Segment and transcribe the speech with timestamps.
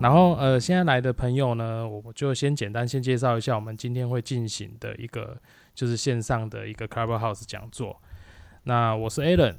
[0.00, 5.36] 然后呃，现在来的朋友呢，我就先简单先介绍一下我们今天会进行的一个
[5.74, 8.00] 就是线上的一个 Clubhouse 讲座。
[8.62, 9.56] 那我是 Alan，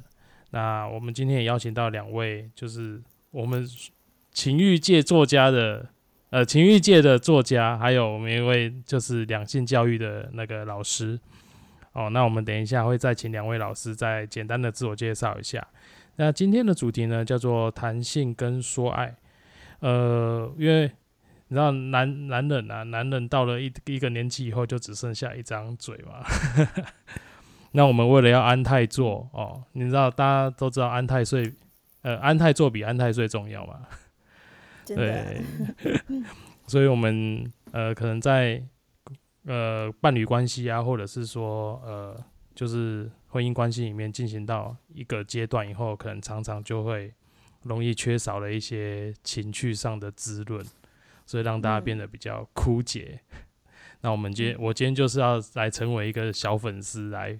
[0.50, 3.68] 那我们今天也邀请到两位，就是我们
[4.32, 5.86] 情欲界作家的
[6.30, 11.20] 呃情欲界的作家，还有我们一位就是两性教育的那个老师。
[11.92, 15.66] 哦，那我们等一下会再请两位老师再简单的自我介绍一下。
[16.16, 19.14] 那今天的主题呢，叫做谈性跟说爱。
[19.80, 20.90] 呃，因为
[21.48, 26.24] 你知道男男人啊，男人到了一一个年纪以后，就只剩下一张嘴嘛。
[27.72, 31.52] 那我们为了要安泰做哦，你知道大家都知道安泰岁，
[32.02, 33.80] 呃，安泰做比安泰岁重要嘛？
[34.86, 35.40] 对，
[36.66, 38.62] 所以我们呃，可能在
[39.44, 47.12] 呃伴侣关系啊，或者是说呃，就是婚姻关系里面进行到一个阶段以后，可能常常就会。
[47.64, 50.64] 容易缺少了一些情绪上的滋润，
[51.26, 53.20] 所以让大家变得比较枯竭。
[54.02, 57.38] 那我们今天，我今天就是要来成为一个小粉丝，来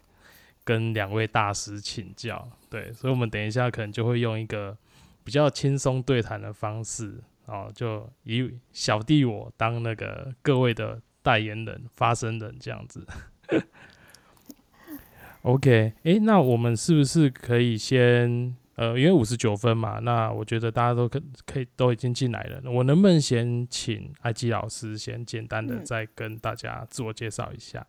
[0.62, 2.50] 跟两位大师请教。
[2.68, 4.76] 对，所以我们等一下可能就会用一个
[5.24, 13.06] 比较轻松对谈的方式，哦，就以小弟我当那个各位的代言人、发声人这样子。
[15.42, 18.54] OK，诶，那我们是不是可以先？
[18.80, 22.62] 呃，因为五十九分嘛，那我觉得大家都可可以都已经进来了。
[22.70, 27.86] 我能不能先请艾基老师先简单的再跟大家自我介绍一下？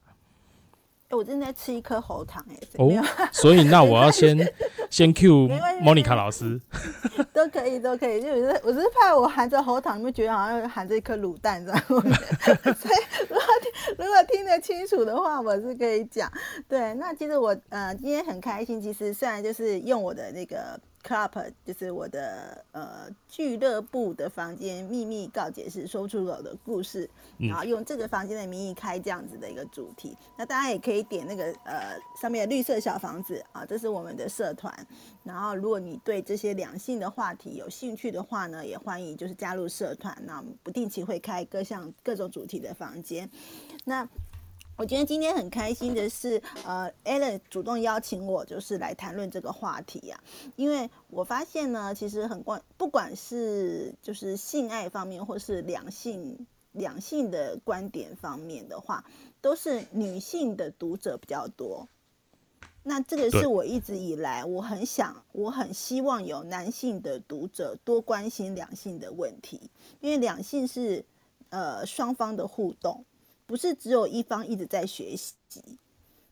[1.12, 2.56] 我正在吃一颗喉糖哎。
[2.78, 2.90] 哦，
[3.31, 4.38] 所以那我要先
[4.90, 5.48] 先 Q
[5.84, 6.59] Monica 老师。
[7.34, 11.82] 都可以，都可以，就是我只是怕我含着喉糖，你们觉得好像含着一颗卤蛋这样。
[11.88, 13.44] 所以如果
[13.98, 16.32] 如果听得清楚的话，我是可以讲。
[16.67, 20.80] 对，那其实我呃今天很开心，其实虽然就是用我的那个。
[21.03, 30.15] Club 就是我的呃俱乐部的房间秘密告解室说出口的故事，然后用这个房间的名义开这样子的一个主题。
[30.37, 34.73] 那大家也可以点那个呃上面的绿色小房子啊，这是我们的社团。
[35.23, 40.15] 然后如果你对这些两性的话题有兴趣的话呢，也欢迎就是加入社团。
[40.26, 43.30] 那我们不定期会开各项各种主题的房间。
[43.86, 44.08] 那
[44.81, 50.19] 我觉得今天很开心的是，呃，Allen 主动邀请我，就是来谈论这个话题呀。
[50.55, 59.05] 因为我发现呢，其实很关，不管是就是性爱方面，或是两性两性的观点方面的话，
[59.39, 61.87] 都是女性的读者比较多。
[62.81, 69.61] 那这个是我一直以来我很想，我很希望有男性的读者多关心两性的问题，
[69.99, 71.05] 因为两性是
[71.49, 73.05] 呃双方的互动。
[73.52, 75.30] 不是只有一方一直在学习，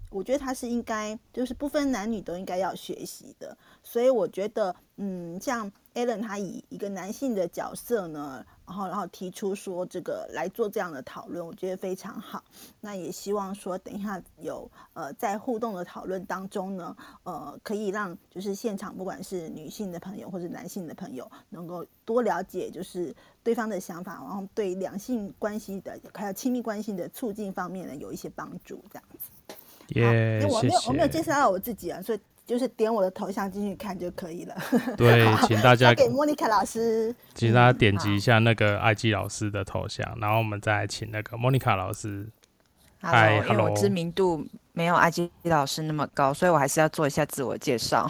[0.09, 5.69] 我觉得他是应该就是不分男女都应该要学习的，所以我觉得，嗯，像
[6.05, 8.45] Alan 他以一个男性的角色呢。
[8.65, 12.43] 然后，然后提出说这个来做这样的讨论，我觉得非常好。
[12.79, 23.11] 那也希望说，等一下有呃在互动的讨论当中呢，呃，可以让就是现场不管是女性的朋友或者男性的朋友，能够多了解就是
[23.41, 29.55] 对方的想法，然后对两性关系的还有亲密关系的促进方面呢有一些帮助，这样子。
[29.95, 32.19] 耶，我没有我没有介绍到我自己啊，所以。
[32.49, 34.55] 就是点我的头像进去看就可以了。
[34.97, 42.27] 对，请大家给莫妮卡老师，请大家点击一下那个艾基老师的头像，然后我们再请那个莫妮卡老师。
[43.01, 44.43] 嗨，因为我知名度
[44.73, 48.09] 没有艾基老师那么高，所以我还是要做一下自我介绍。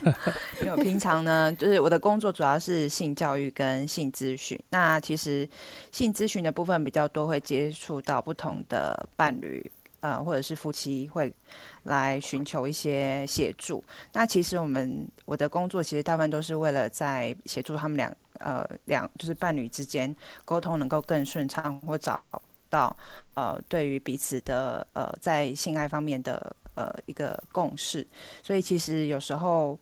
[0.60, 4.60] 因为我平常呢，就是我的工作主要是性教育跟性咨询。
[4.68, 5.48] 那其实
[5.90, 9.68] 性咨询的部分比较多，会接触到不同的伴侣，
[10.00, 11.32] 呃，或者是夫妻会。
[11.84, 13.82] 来寻求一些协助。
[14.12, 22.22] 那其实我们我的工作其实大部分都是为了在协助他们两呃两就是伴侣之间沟通能够更顺畅，或找
[22.68, 22.94] 到
[23.32, 28.06] 呃对于彼此的呃在性爱方面的呃一个共识。
[28.42, 29.80] 所以其实有时候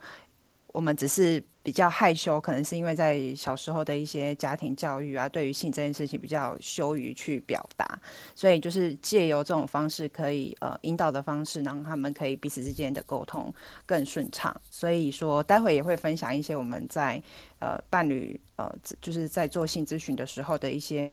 [0.69, 1.43] 我们只是。
[1.69, 7.87] 比较害羞，可能是因为在小时候的一些家庭教育啊，对于性这件事情比较羞于去表达，
[8.35, 13.53] 所以就是借由这种方式，可以呃引导的方式，让他们可以彼此之间的沟通
[13.85, 14.59] 更顺畅。
[14.70, 17.23] 所以说，待会也会分享一些我们在
[17.59, 21.12] 呃伴侣呃就是在做性咨询的时候的一些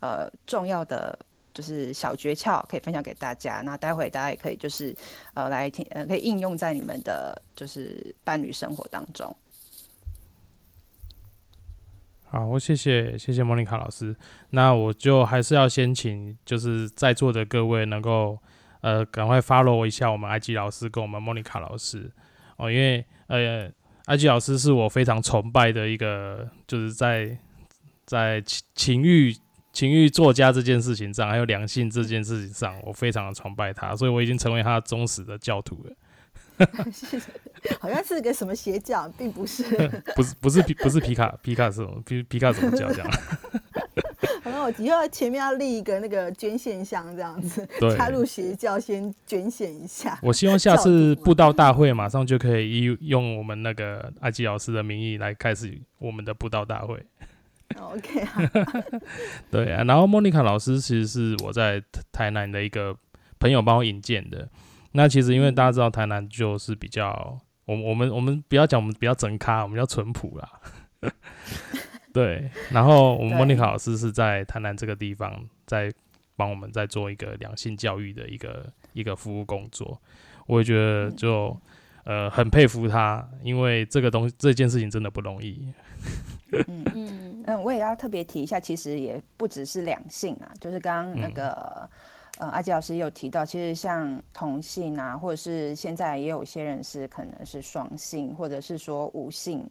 [0.00, 1.16] 呃重要的。
[1.54, 4.94] 就是小诀窍可以分享给大家，那待会大家也可以就是
[5.32, 9.34] 呃来听呃可以应用在你们的就是伴侣生活当中。
[12.28, 14.14] 好，我谢谢谢谢莫妮卡老师。
[14.50, 18.38] 那我就还是要先请，就是在座的各位能够
[18.80, 22.10] 呃赶快 follow 一下我们 IG 老师跟我们莫妮卡老师
[22.56, 23.70] 哦，因为呃
[24.06, 27.38] IG 老师是我非常崇拜的一个，就是在
[28.04, 29.34] 在情情欲
[29.72, 35.92] 情欲作家这件事情上，还有两性这件事情上，我非常的崇拜他，所以我已经成为他忠实的教徒了。
[36.90, 37.30] 谢谢
[37.80, 39.64] 好像是个什么邪教，并不是，
[40.14, 43.10] 不是不是皮不是皮卡皮卡什么皮皮卡什么教这样。
[44.42, 50.16] 好像我以后前面要立一个那个捐献箱这样子，加入邪教先捐献一下。
[50.22, 57.04] 我希望下次布道大会马上就可以用我们那个阿基老师的名义来开始我们的布道大会。
[57.80, 58.50] OK，啊
[59.50, 59.82] 对啊。
[59.82, 61.82] 然后莫妮卡老师其实是我在
[62.12, 62.96] 台南的一个
[63.40, 64.48] 朋友帮我引荐的。
[64.92, 67.36] 那其实因为大家知道台南就是比较，
[67.66, 70.48] 我我们我们不要讲我们比较整咖，我们叫淳朴啦。
[72.14, 75.92] 对，然后我们莫妮卡老师是在台南这个地方，在
[76.34, 80.00] 帮我们在做一个两性教育的一个一个服务工作。
[80.46, 81.54] 我也觉得就
[82.04, 85.70] 呃很佩服他，因为这个东这件事情真的不容易。
[86.52, 91.90] 嗯嗯嗯，我也要特别提一下，其实也不只是两性啊，就是刚刚那个。
[92.38, 99.66] 呃，阿吉老师也有提到，其实像同性啊，或者是现在也有些人是可能是双性，或者是说无性，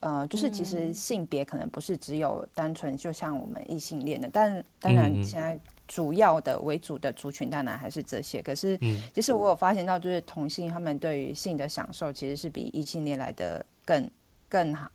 [0.00, 8.42] 呃，就是其实性别可能不是只有单纯就像我们异性恋的，但当然现在主要的为主的族群当然还是这些。
[8.42, 8.78] 可是，
[9.14, 14.10] 其实我有发现到，就是同性他们对于性的享受其实是比异性恋来的更
[14.50, 14.90] 更好，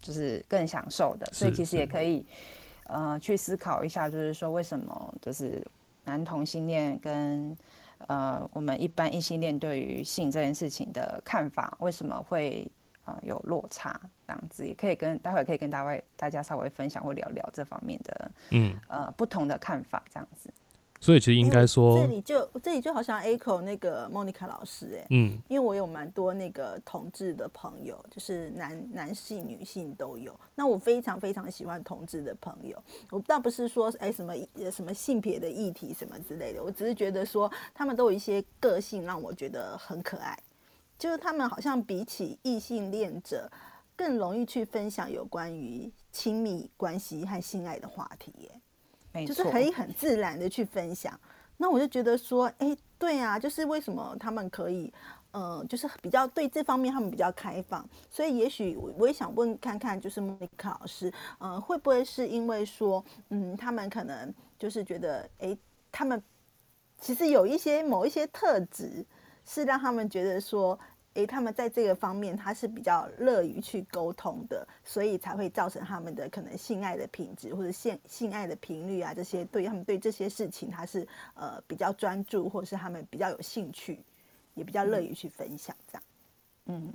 [0.00, 1.30] 就是更享受的。
[1.32, 2.26] 所以其实也可以
[2.88, 5.64] 呃去思考一下，就是说为什么就是。
[6.08, 7.54] 男同性恋跟
[8.06, 12.66] 呃我们一般异性恋对于性这件事情的看法，为什么会
[13.04, 14.00] 呃有落差？
[14.26, 20.50] 这样子也可以跟待会可以跟大家大家稍微分享或聊聊这方面的嗯呃不同的看法，这样子。
[21.00, 30.38] 所以其实应该说，这里就这里就好像 echo 那个 Monica 老师哎，嗯，因为我有蛮多那个同志的朋友，就是男男性、女性都有。
[30.56, 34.34] 那我非常非常喜欢同志的朋友，我倒不是说哎什么
[34.72, 40.36] 什么性别的议题什么之类的，我只是觉得说他们都有一些个性让我觉得很可爱，
[40.98, 43.48] 就是他们好像比起异性恋者
[43.94, 48.50] 更容易去分享有关于亲密关系和性爱的话题耶。
[49.26, 51.18] 就是可以很自然的去分享，
[51.56, 54.92] 那我就觉得说，哎，对啊，就是为什么他们可以，
[55.32, 65.56] 嗯，就是比较对这方面他们比较开放，所以也许我也想问看看，就是莫妮卡老师，嗯，会不会是因为说，嗯，他们可能就是觉得，哎，
[65.90, 66.22] 他们
[67.00, 69.04] 其实有一些某一些特质，
[69.44, 70.78] 是让他们觉得说。
[71.14, 83.98] 诶，他们在这个方面他是比较乐于去沟通的，所以才会造成他们的可能性爱的品质或者性性爱的频率啊，这些对他们对这些事情他是呃比较专注，或者是他们比较有兴趣，
[84.54, 86.02] 也比较乐于去分享这样。
[86.66, 86.92] 嗯，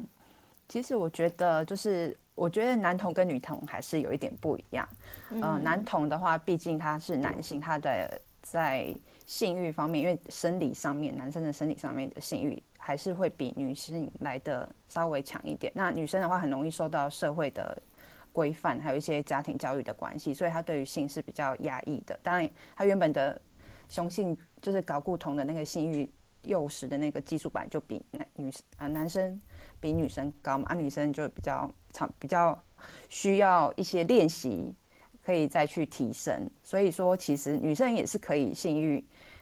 [0.70, 4.88] 其实我觉得就是我觉得男童跟女童还是有一点不一样。
[5.32, 8.96] 嗯，男童的话，毕竟他是男性，他的在
[9.26, 12.62] 性欲方面，因为生理上面男生的生理上面的性欲。
[12.86, 15.72] 还是会比女性来的稍微强一点。
[15.74, 17.82] 那女生的话，很容易受到社会的
[18.34, 22.20] 规范，还有一些家庭教育的关系，所以她对于性是比较压抑的。
[22.22, 23.42] 当然，她原本的
[23.88, 29.42] 雄性就是睾固酮的那个性欲诱使的那个技术版就比男女啊男生
[29.80, 32.62] 比女生高嘛，啊女生就比较长，比较
[33.08, 34.76] 需要一些练习，
[35.24, 36.52] 可以再去提升。
[36.62, 39.02] 所以说，其实女生也是可以性欲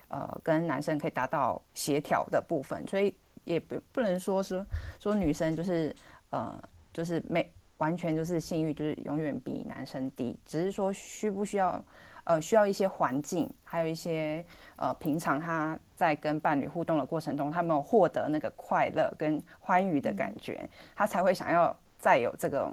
[0.09, 3.11] 呃跟男生可以达到协调的部分，所以。
[3.43, 4.65] 也不不能说是
[4.99, 5.95] 说女生就是
[6.29, 6.61] 呃
[6.93, 11.83] 就是没完全就是性欲就是永远比男生低，只是说需不需要
[12.25, 14.45] 呃需要一些环境，还有一些
[14.75, 22.71] 呃平常他在跟伴侣互动的过程中，他没有获得那个快乐跟欢愉的感觉，他才会想要再有这种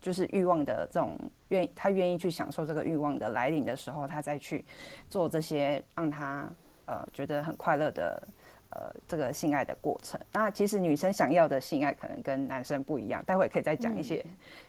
[0.00, 1.18] 就是欲望的这种
[1.48, 4.64] 愿他愿意去享受这个欲望的来临的时候，他再去
[5.10, 6.48] 做这些让他
[6.86, 8.26] 呃觉得很快乐的。
[8.76, 14.22] 呃，这个性爱的过程，那其实女生想要的性爱可能跟男生不一样，待会可以再讲一些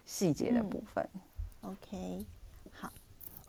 [0.06, 1.06] 细节的部分。
[1.60, 2.26] OK，
[2.72, 2.90] 好。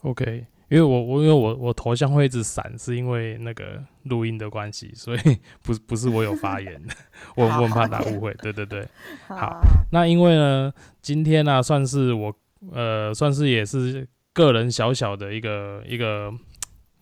[0.03, 5.19] OK，因为我我因为我我头像会一直闪，是因为那个录音的关系，所以
[5.63, 6.83] 不不是我有发言，
[7.37, 8.35] 我我很怕打误会。
[8.43, 8.85] 对对对，
[9.29, 9.61] 好。
[9.93, 12.35] 那因为呢，今天呢算是我
[12.73, 16.33] 呃算是也是个人小小的一个一个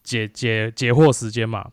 [0.03, 1.71] 解解解惑时间嘛。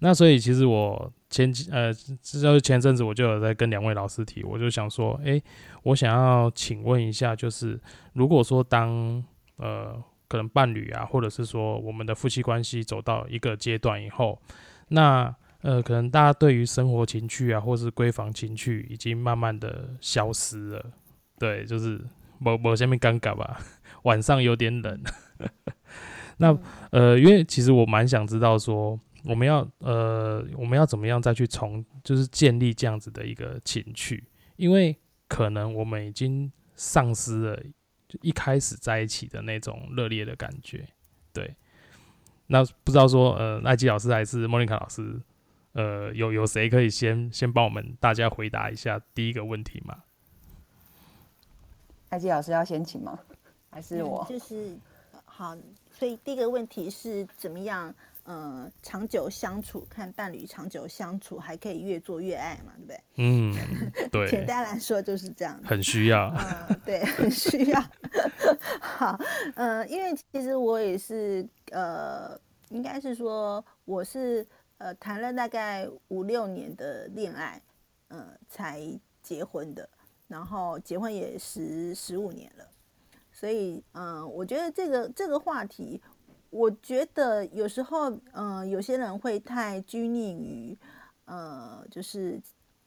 [0.00, 5.38] 那所以其实我前几呃，就是前阵子我就有在跟两位老师提，我就想说，哎，
[5.82, 7.78] 我想要请问一下，就是
[8.14, 9.22] 如果说当
[9.58, 14.40] 呃可能伴侣啊，或者是说我们的夫妻关系走到一个阶段以后，
[14.88, 20.86] 那呃可能大家对于生活情趣啊，或是闺房情趣已经慢慢的消失了，
[21.38, 22.00] 对，就是
[22.38, 23.60] 某某下面尴尬吧，
[24.04, 24.98] 晚上有点冷。
[26.38, 26.58] 那
[26.92, 34.96] 呃，因为其实我蛮想知道说，我们要呃，我们要怎么样再去重，就是建立这样子的一个情趣，因为
[35.28, 37.60] 可能我们已经丧失了
[38.06, 40.86] 就一开始在一起的那种热烈的感觉。
[41.32, 41.56] 对，
[42.46, 45.20] 那不知道说呃，艾吉老师还是莫妮卡老师，
[45.72, 50.04] 呃，有有谁可以先先帮我们大家回答一下第一个问题吗？
[52.10, 53.18] 艾吉老师要先请吗？
[53.70, 54.24] 还是我？
[54.28, 54.78] 就是
[55.24, 55.56] 好。
[55.90, 57.92] 所以第一个问题是怎么样？
[58.26, 63.00] 呃，长久相处，看伴侣长久相处，还可以越做越爱嘛，对不对？
[63.18, 63.54] 嗯，
[64.10, 64.28] 对。
[64.28, 65.60] 简单来说就是这样。
[65.64, 66.34] 很需要。
[66.36, 67.80] 嗯，对，很需要。
[68.80, 69.16] 好，
[69.54, 72.36] 呃，因为其实我也是，呃，
[72.70, 74.44] 应该是说我是
[74.78, 77.62] 呃谈了大概五六年的恋爱，
[78.08, 78.82] 呃，才
[79.22, 79.88] 结婚的，
[80.26, 82.66] 然后结婚也十十五年了。
[83.30, 86.02] 所以，嗯，我觉得这个这个话题，
[86.50, 90.78] 我觉得有时候，嗯，有些人会太拘泥于，
[91.26, 92.40] 呃，就是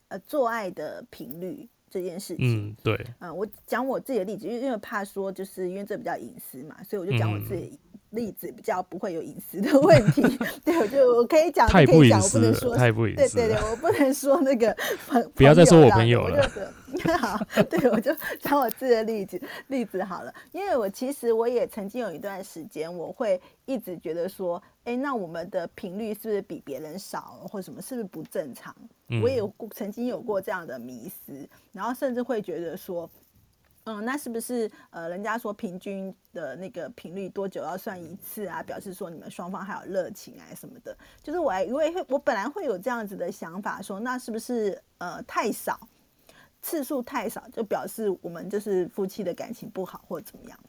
[0.08, 2.70] 呃做爱的频率这件事情。
[2.70, 3.06] 嗯，对。
[3.20, 7.80] 嗯，我讲我自己的例子，因为因为怕说，就是因为这比较隐私嘛，所以我就讲我自己。
[8.12, 10.22] 例子比较不会有隐私的问题，
[10.66, 14.76] 对，我就我可以讲，可以讲，我不能说，太不隐私，对对对，我不能说那个
[15.08, 16.50] 朋， 不要再说我朋友了。
[17.20, 17.40] 好，
[17.70, 28.76] 对，我就讲我自己的例子例子好了，因为我其实我也曾经有一段时间，我会一直觉得说，哎，那我们的频率是不是比别人少，或什么是不是不正常？
[29.22, 33.10] 我也有曾经有过这样的迷思，然后甚至会觉得说。
[33.92, 38.62] 嗯，那是不是呃，人家说平均的那个频率多久要算一次啊？
[38.62, 40.96] 表示说你们双方还有热情啊什么的。
[41.24, 45.80] 就是我还因为我本来会有这样子的想法，说那是不是呃太少
[46.62, 50.60] 次数太少，就表示我们就是夫妻的感情不好或者怎么样，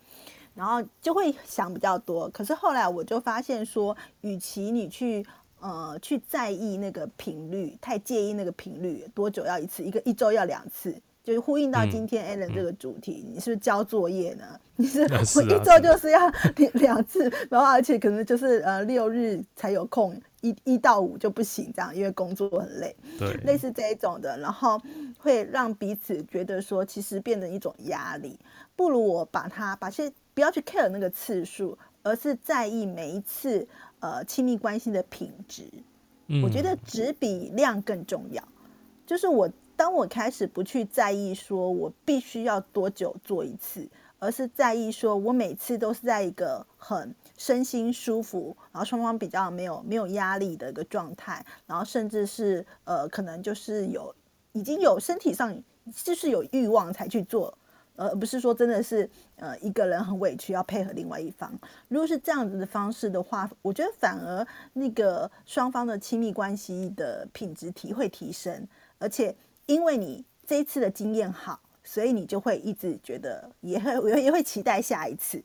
[0.55, 2.27] 然后就会想比较多。
[2.31, 5.27] 可是后来我就发现说，与其你去
[5.61, 10.99] 呃去在意那个频率，太介意那个频率多久要一次，一个一周要两次。
[11.23, 14.45] 就是呼应到今天 Allen 这个主题，你是不是交作业呢？
[14.77, 16.21] 你是我一周就是要
[16.81, 22.97] 两次，然后而且可能就是呃六日才有空，一一到五就不行，这样因为工作很累。
[23.19, 24.81] 对，类似这一种的，然后
[25.19, 28.39] 会让彼此觉得说，其实变成一种压力。
[28.75, 35.65] 不如我把它把些不要去 care 那个次数，而是在意每一次呃亲密关系的品质。
[36.29, 38.43] 嗯我觉得质比量更重要，
[39.07, 39.47] 就是我。
[39.81, 54.15] 当我开始不去在意说我必须要多久做一次，而是在意说我每次都是在一个很身心舒服，然后双方比较没有没有压力的一个状态，然后甚至是呃可能就是有
[54.53, 55.59] 已经有身体上
[56.05, 57.57] 就是有欲望才去做，
[57.97, 61.51] 而不是说真的是呃一个人很委屈要配合另外一方。
[61.89, 68.69] 如果是这样子的方式的话，我觉得反而那个双方的亲密关系的品质体会提升，
[68.99, 69.35] 而且。
[69.71, 75.41] 因为你这一次的经验好，所以你就会一直觉得也会也也会期待下一次，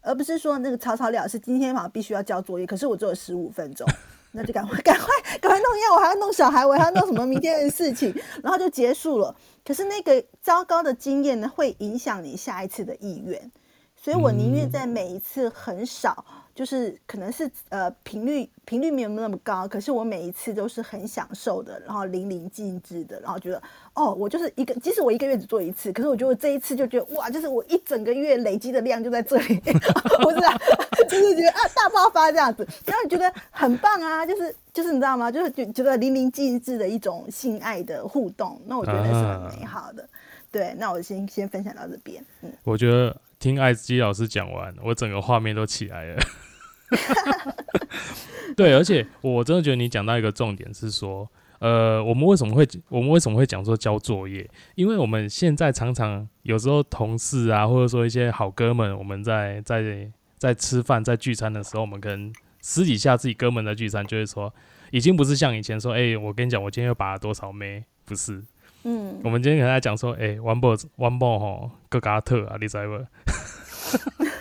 [0.00, 1.36] 而不是说那个草草了事。
[1.40, 3.84] 今天晚上必须要交作业，可是我只有十五分钟，
[4.30, 5.06] 那就赶快赶快
[5.40, 9.34] 赶快弄一下，我还要弄小孩，我还要弄什么明天的事情， 然后就结束了。
[9.64, 13.50] 可是那个糟糕的经验呢，会影响你下一次的意愿，
[13.96, 16.24] 所以我宁愿在每一次很少。
[16.58, 23.62] 就是可能是呃频率频率没有那么高，可是我每一次都是很享受的，然后淋漓尽致的，然后觉得
[23.94, 29.60] 哦，我就是一个，即使我一个月只做一次，可是我觉得这一次就觉得哇，就是我一整个月累积的量就在这里，
[30.20, 35.30] 不是，就是觉得啊大爆发这样子，然后觉得很棒啊，就是就是你知道吗？
[35.30, 40.04] 就是觉觉得淋漓尽致的一种性爱的互动，那我觉得是很美好的。
[40.50, 42.20] 对，那我先先分享到这边。
[42.42, 46.20] 嗯，我觉得听艾基老师讲完，我整个画面都起来了。
[48.56, 51.28] 对，而且我真的觉得你讲到一个重点是说，
[51.60, 54.48] 呃，我们为什么会我们为什么会讲说交作业？
[54.74, 64.52] 因为我们现在常常有时候同事啊，或者说一些好哥们，我们在在在吃饭在聚餐的时候，我们可能私底下自己哥们的聚餐，就会说，
[64.90, 68.42] 已经不是像以前说，哎，我跟你讲，我今天又拔了多少枚，不是，
[68.84, 73.04] 嗯，我们今天跟大家讲说，哎，one ball one ball 哈，格嘎特啊，你知不？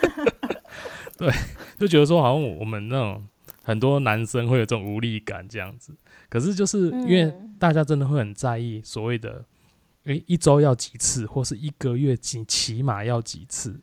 [1.18, 1.32] 对，
[1.80, 3.26] 就觉得说好像我们那种
[3.64, 5.92] 很多男生会有这种无力感这样子，
[6.30, 9.44] 可是就是因为大家真的会很在意所谓的，
[10.04, 13.80] 诶，一周要几次，或是一个月起起码要几次。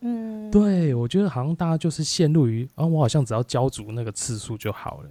[0.00, 5.10] 嗯，对我觉得好像大家就是陷入于啊，我好像只要交足那个次数就好了。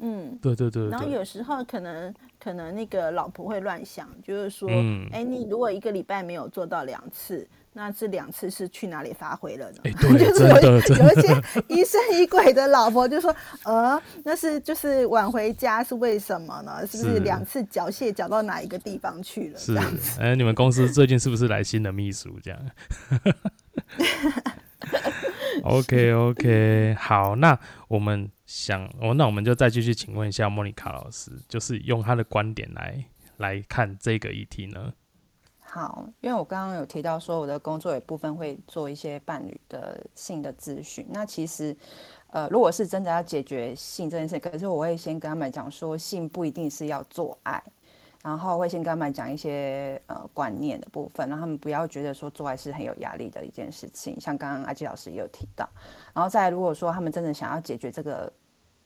[0.00, 0.88] 嗯，对对对。
[0.88, 4.68] 然后有时候可能可能那个老婆会乱想，就是说，
[5.12, 7.48] 哎，你如果一个礼拜没有做到两次。
[7.76, 9.78] 那这两次是去哪里发挥了呢？
[10.16, 13.34] 就是有有一些疑神疑鬼的老婆就说
[13.66, 16.86] ：“呃，那是就是晚回家是为什么呢？
[16.86, 19.76] 是不是两次缴械缴到哪一个地方去了？”是，
[20.20, 22.38] 哎，你们公司最近是不是来新的秘书？
[22.40, 22.60] 这样。
[25.64, 33.04] OK OK， 好，那我们想，哦，那我们就再继续请问一下莫妮卡老师，就是用他的观点来
[33.38, 34.92] 来看这个议题呢？
[35.74, 41.04] 好，因为我刚刚有提到说，我的工作有部分会做一些伴侣的性的咨询。
[41.10, 41.76] 那其实，
[42.28, 47.60] 呃，如果是真的要解决性这件事，可是我会先跟他们讲说，性不一定是要做爱，
[48.22, 54.16] 然后会先跟他们讲一些呃观念的部分，让他们不要觉得说做爱是很有压力的一件事情。
[54.20, 55.68] 像刚刚阿基老师也有提到，
[56.14, 58.32] 然后再如果说他们真的想要解决这个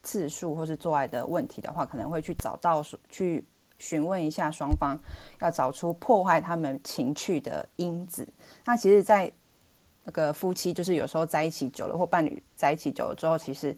[0.02, 3.45] 次数或是做爱的问题的话，可能会去找到去。
[3.78, 4.99] 询问一下双方，
[5.40, 8.28] 要找出破坏他们情趣的因子。
[8.64, 9.32] 那其实，在
[10.04, 13.76] 那个夫妻，就是有时候在一起久了，或伴侣在一起久了之后，其实。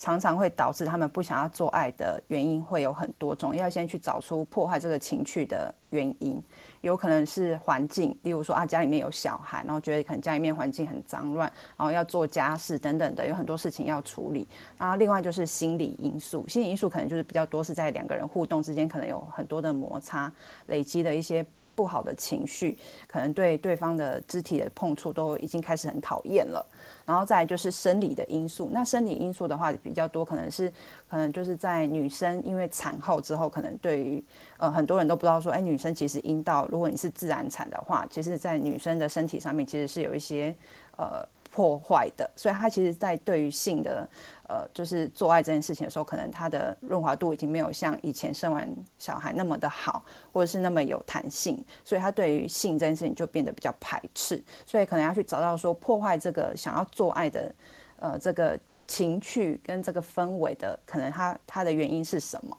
[0.00, 6.42] 常常会导致他们不想要做爱的原因会有很多种，要先去找出破坏这个情趣的原因，
[6.80, 14.48] 有可能是环境，例如说啊家里面有小孩，然后觉得可能家里面环境很脏乱，然后要做家事等等的，有很多事情要处理。
[14.78, 20.32] 然后另外就是心理因素，心理因素可能就是比较多是在两个人互动之间，可能有很多的摩擦，
[20.68, 21.44] 累积的一些。
[21.80, 22.76] 不好的情绪，
[23.08, 26.62] 可能对对方的肢体的碰触都已经开始很讨厌了。
[27.06, 30.70] 然后再就是生理的因素，那生理因素的话比较多，可能是
[31.08, 34.22] 可能就是在女生因为产后之后，可能对于
[34.58, 40.54] 呃很多人都不知道说，哎，女生其实阴道，如果你是自然产的话，其实在女生的身体上面其实是有一些
[40.98, 41.26] 呃。
[41.60, 44.08] 破坏的，所以他其实，在对于性的，
[44.48, 48.66] 呃，就是做爱这件事情的时候，可能他的润滑度已经没有像以前生完
[48.98, 50.02] 小孩那么的好，
[50.32, 57.54] 或者是那么有弹性，所以他对于性这件事情就变得比较排斥，所以可能要去找到说破坏这个想要做爱的，
[57.98, 62.56] 呃，这个情趣跟这个氛围的，可能他他的原因是什么，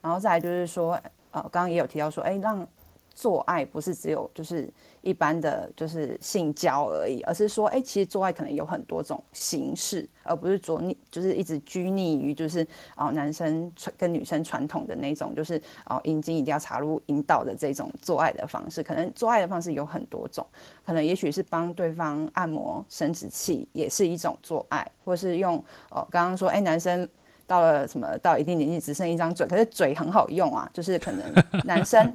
[0.00, 0.92] 然后再来就是说，
[1.32, 2.64] 呃，刚刚也有提到说，哎，让。
[3.14, 4.68] 做爱不是只有就是
[5.00, 18.82] 一般的就是性交而已，而是说，哎，其实做爱可能有很多种形式，而不是着逆，就是一直拘泥于就是哦，男生传跟女生传统的那种，就是哦，阴茎一定要插入阴道的这种做爱的方式。
[18.82, 20.46] 可能做爱的方式有很多种，
[20.84, 25.56] 可能也许是帮对方按摩生殖器，也是一种做爱，或是用
[25.90, 27.08] 哦，刚刚说，哎，男生。
[27.46, 28.16] 到了什么？
[28.18, 30.68] 到一定年纪只剩一张嘴，可是嘴很好用啊。
[30.72, 31.22] 就是可能
[31.64, 32.12] 男生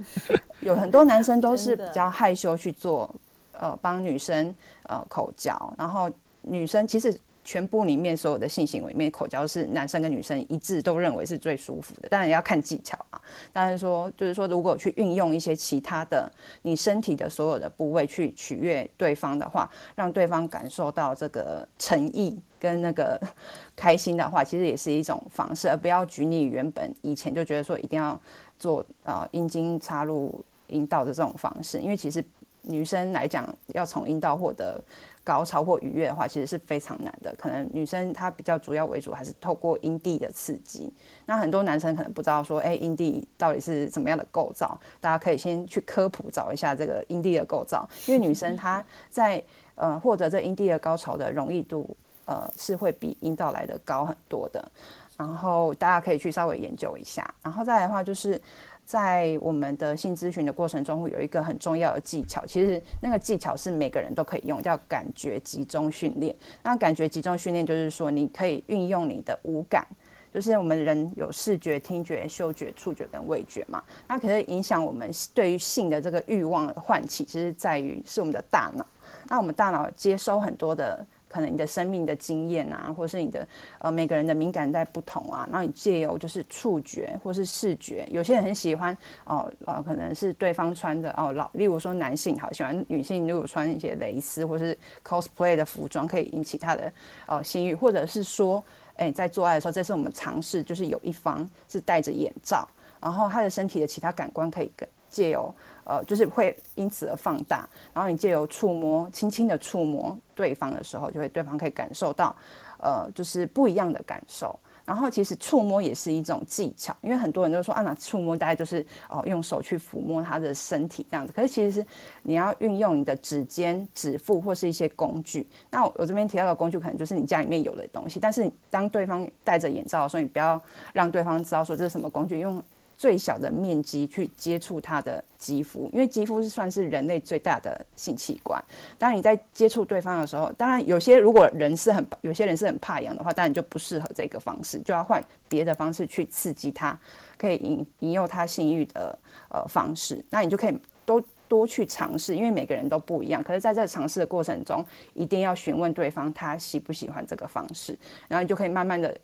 [0.61, 3.13] 有很多男生都是比较害羞去做，
[3.53, 6.09] 呃，帮女生呃口交，然后
[6.41, 7.17] 女生其实。
[7.49, 12.07] 全部里面所有的性行为里面，口交是男生跟女生一致都认为是最舒服的。
[12.07, 13.19] 当然要看技巧啊。
[13.51, 16.31] 当然说，就是说，如果去运用一些其他的
[16.61, 23.19] 你身体的所有的部位去取悦对方的话，让对方感受到这个诚意跟那个
[23.75, 28.21] 开心的话，其实也是一种方式，而不要拘泥原本以前就觉得说一定要
[28.59, 32.23] 做啊阴茎插入阴道的这种方式，因为其实
[32.61, 34.79] 女生来讲要从阴道获得。
[35.23, 37.35] 高潮或愉悦的话，其实是非常难的。
[37.37, 40.91] 可能女生她比较主要为主，还是透过阴蒂的刺激。
[41.25, 44.79] 那很多男生可能不知道说，哎，阴蒂到底是怎么样的构造？
[44.99, 49.43] 大家可以先去科普找一下这个阴蒂的构造，因为女生她在
[49.75, 54.71] 呃获得这阴蒂的高潮的容易度，呃是会比阴道来的高很多的。
[55.17, 57.31] 然后大家可以去稍微研究一下。
[57.43, 58.41] 然后再来的话就是。
[58.89, 62.43] 在我们的性咨询的过程中，会有一个很重要的技巧。
[62.47, 66.35] 其实那个技巧是每个人都可以用，叫感觉集中训练。
[66.63, 69.85] 那感觉集中训练就是说，你可以运用你的五感，
[70.33, 73.83] 就是我们人有视觉、听觉、嗅觉、触觉跟味觉嘛。
[74.07, 78.83] 那可是影响我们对于性的这个欲望的唤起，其实在于是我们的大脑。
[79.27, 81.05] 那我们大脑接收很多的。
[81.29, 96.91] 可能你的生命的经验啊，或是你的呃每个人的敏感带不同啊，然后你借由就是触觉或是视觉，有些人很喜欢哦呃可能是对方穿的哦老，例如说男性好喜欢女性如果穿一些蕾丝或是 cosplay 的服装，可以引起他的
[97.27, 98.63] 哦性欲，或者是说
[98.95, 102.67] 哎在做爱的时候，这是我们尝试就是有一方是戴着眼罩，
[102.99, 105.53] 然后他的身体的其他感官可以跟借由。
[105.89, 112.35] 呃，就是会因此而放大，然后你借由触摸，轻轻的触摸对方的时候，就会对方可以感受到，
[112.77, 114.57] 呃，就是不一样的感受。
[114.85, 121.33] 然后其实触摸也是一种技巧，因为很多人都说啊，那触摸大概就是哦用手去抚摸他的身体这样子。
[121.33, 121.85] 可是其实是
[122.21, 125.47] 你要运用你的指尖、指腹或是一些工具。
[125.71, 130.61] 那我这边提到的工具可能就是你家里面有的东西，但是当对方戴着眼罩的时候，你不要
[130.93, 132.61] 让对方知道说这是什么工具，用。
[132.99, 138.61] 最小的面积去接触他的肌肤，因为肌肤是算是人类最大的性器官。
[138.97, 146.99] 当你在接触对方的时候，当然有些如果人是很有些人是很怕痒的话，当然就不适合这个方式，就要换别的方式去刺激他，
[147.37, 149.17] 可以引引诱他性欲的
[149.49, 150.21] 呃方式。
[150.29, 153.41] 那你就可以多多去尝试，因为每个人都不一样。
[153.41, 159.17] 可是在这尝试的过程中，一定要询问对方他喜不喜欢这个方式，然后你就可以慢慢的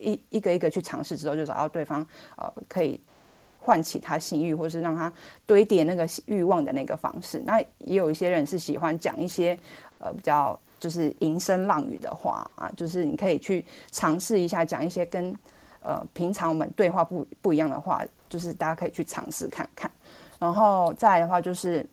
[0.00, 2.04] 一一个一个去尝试之后，就找到对方
[2.36, 3.00] 呃可以。
[3.60, 5.12] 唤起他性欲，或是让他
[5.46, 7.40] 堆叠那个欲望的那个方式。
[7.44, 9.56] 那也有一些人是喜欢讲一些
[9.98, 15.32] 呃比较就是吟声浪语的话啊，就是你可以去尝试一下讲一些跟
[15.82, 19.90] 呃平常我们对话不不一样的话，就是大家可以去尝试看看。
[20.38, 21.86] 然后再来的话，就是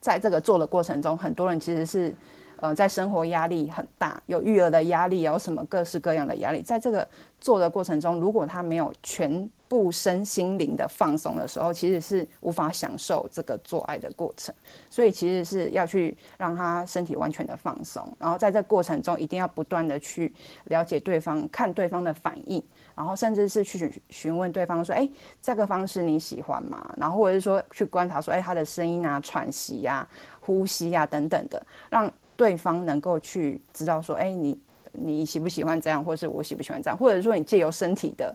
[0.00, 2.14] 在这个做的过程中，很多人其实是
[2.60, 7.06] 呃在生活压力很大，有育儿的压力，有什么各式各样的压力，在这个
[7.40, 14.54] 做的过程中，如果他没有全部身心灵的放松的时候，其实是无法享受这个做爱的过程，
[14.90, 20.32] 所以其实是要去让他身体完全的放松，然后在这过程中一定要不断的去
[20.64, 22.62] 了解对方，看对方的反应，
[22.96, 25.08] 然后甚至是去询问对方说，哎，
[25.40, 26.92] 这个方式你喜欢吗？
[26.96, 30.06] 然后或者是说去观察说，哎，他的声音啊、喘息呀、
[30.40, 34.58] 呼吸呀等等的，让对方能够去知道说，哎，你
[34.92, 38.34] 你喜不喜欢这样，或是我喜不喜欢这样，或者说你借由身体的。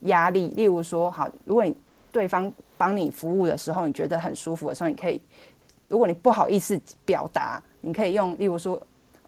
[0.00, 1.74] 压力，例如说，好，如果你
[2.12, 5.18] 对方帮你服务的时候，你觉得很舒服的时候，你可以，
[5.88, 8.78] 如果你不好意思表达，你可以用，例如说，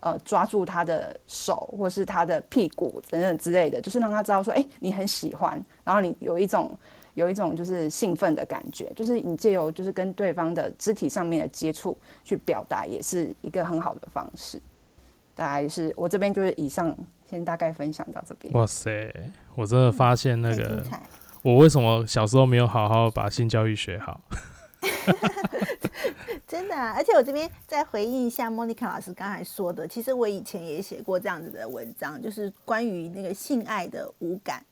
[0.00, 6.76] 呃，抓住他的手，或是他的屁股等等之类的，就是让他知道说，哎，你很喜欢，然后你有一种
[7.16, 14.62] 有一种就是兴奋的感觉，就是你借由就是跟对方的肢体上面的接触去表达，也是一个很好的方式。
[15.34, 16.96] 大概是我这边就是以上。
[17.28, 18.54] 先大概分享到这边。
[18.54, 19.12] 哇塞，
[19.56, 20.80] 我真的发现那个，
[21.42, 24.20] 我为什么小时候没有好好把性教育学好？
[26.46, 34.64] 真的，而且我这边再回应一下莫妮卡老师刚才说的，其实我以前也写过这样子的文章，就是关于那个性爱的无感。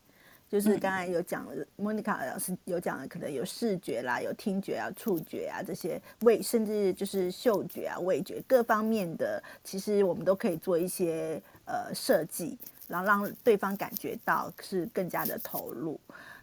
[0.54, 15.98] 就是刚才有讲了，莫妮卡老师有讲了，可能有视觉啦，有听觉啊、触觉啊这些味，甚至就是嗅觉啊、味觉各方面的，其实我们都可以做一些呃设计，然后让对方感觉到是更加的投入。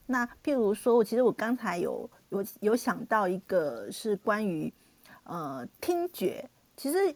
[0.06, 4.74] 那譬如说，我其实我刚才有有有想到一个是关于
[5.24, 6.46] 呃听觉，
[6.76, 7.16] 其实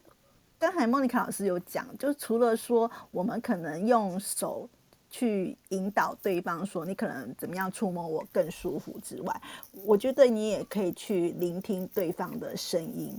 [0.58, 4.70] 刚才莫妮卡老师有讲，就除了说我们可能用手。
[5.18, 9.42] 去引导对方说你可能怎么样触摸我更舒服之外，
[9.86, 13.18] 我觉得你也可以去聆听对方的声音，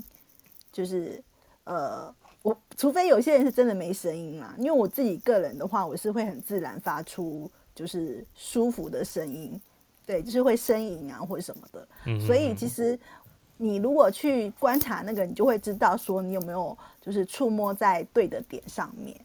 [0.71, 1.23] 就是
[1.65, 9.59] 呃，我除非有些人是真的没声音嘛，因为我自己个人的话，我是会很自然发出就是舒服的声音，
[10.05, 11.89] 对，就是会呻吟啊或者什么的，
[12.27, 12.99] 所以其实
[13.57, 19.19] 你如果去观察那个，你就会知道说你有没有就是触摸在对的点上面。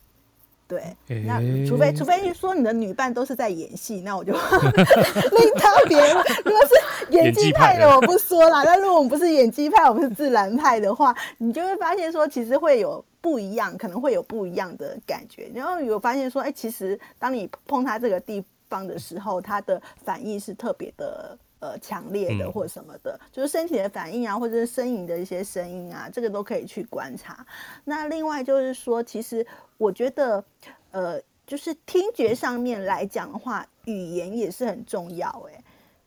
[0.72, 4.32] 对，那除非除非说你的女伴都是在演戏，那我就
[5.36, 6.26] 另当别论。
[6.46, 8.64] 如果是演技派的，我不说啦。
[8.64, 15.52] 但如果我们不是演技派，我们是自然派的话，你就会发现说，其实会有不一样，可能会有不一样的感觉。
[15.54, 21.38] 然后有发现说，哎，其实当你碰他这个地方的时候，他的反应是特别的。
[21.62, 27.46] 呃，强烈的或什么的，就是身体的反应啊，或者是呻吟的一些声音啊，这个都可以去观察。
[27.84, 29.46] 那另外就是说，其实
[29.78, 30.44] 我觉得，
[30.90, 35.30] 呃，就是听觉上面来讲的话，语言也是很重要。
[35.50, 35.64] 哎，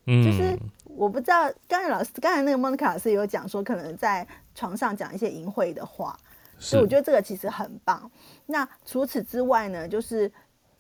[0.07, 6.19] 嗯，就是我不知道，刚才老师刚才那个莫妮卡老师有讲说，可能在床上讲一些淫秽的话，
[6.59, 8.11] 所以我觉得这个其实很棒。
[8.47, 10.29] 那除此之外呢，就是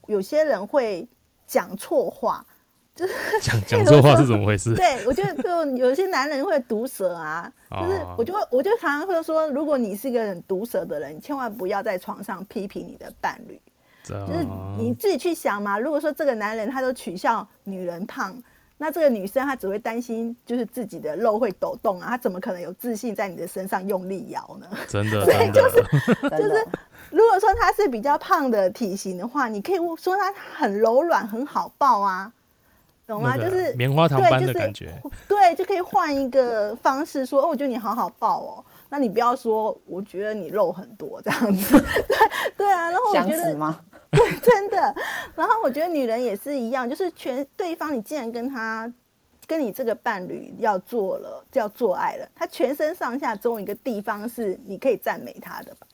[0.09, 1.09] 有些人会
[1.47, 2.45] 讲错话。
[2.95, 4.75] 就 是讲讲错话是怎么回事？
[4.75, 13.61] 对我觉得就有些男人会毒舌啊， 就是我就会我就常常会说，如果你是一个很毒舌的人，你千万不要在床上批评你的伴侣。
[14.07, 18.37] 就是你自己去想嘛，如果说这个男人他都取笑女人胖，
[18.77, 24.67] 那这个女生她只会担心就是自己的肉会抖动啊，她怎么可能有自信在你的身上用力摇呢？
[24.87, 25.77] 真的，所以就是
[26.29, 26.67] 就是
[27.11, 32.31] 如果说他是比较胖的体型的话，你可以说他很柔软很好抱啊。
[33.07, 33.37] 懂吗？
[33.37, 34.93] 就是棉花糖般的感觉，
[35.29, 38.65] 对，就可以换一个方式说，哦，我觉得你好好抱哦。
[38.89, 41.79] 那你不要说，我觉得你肉很多这样子，
[42.57, 42.91] 对对啊。
[42.91, 43.55] 然后我觉得，
[44.11, 44.95] 对，真的。
[45.35, 48.93] 然后我觉得女人也是一样，就是全对方，你既然跟他。
[49.47, 55.87] 跟你这个伴侣要做了，要做爱了，他全身上下总有一个地方是你可以赞美他的吧？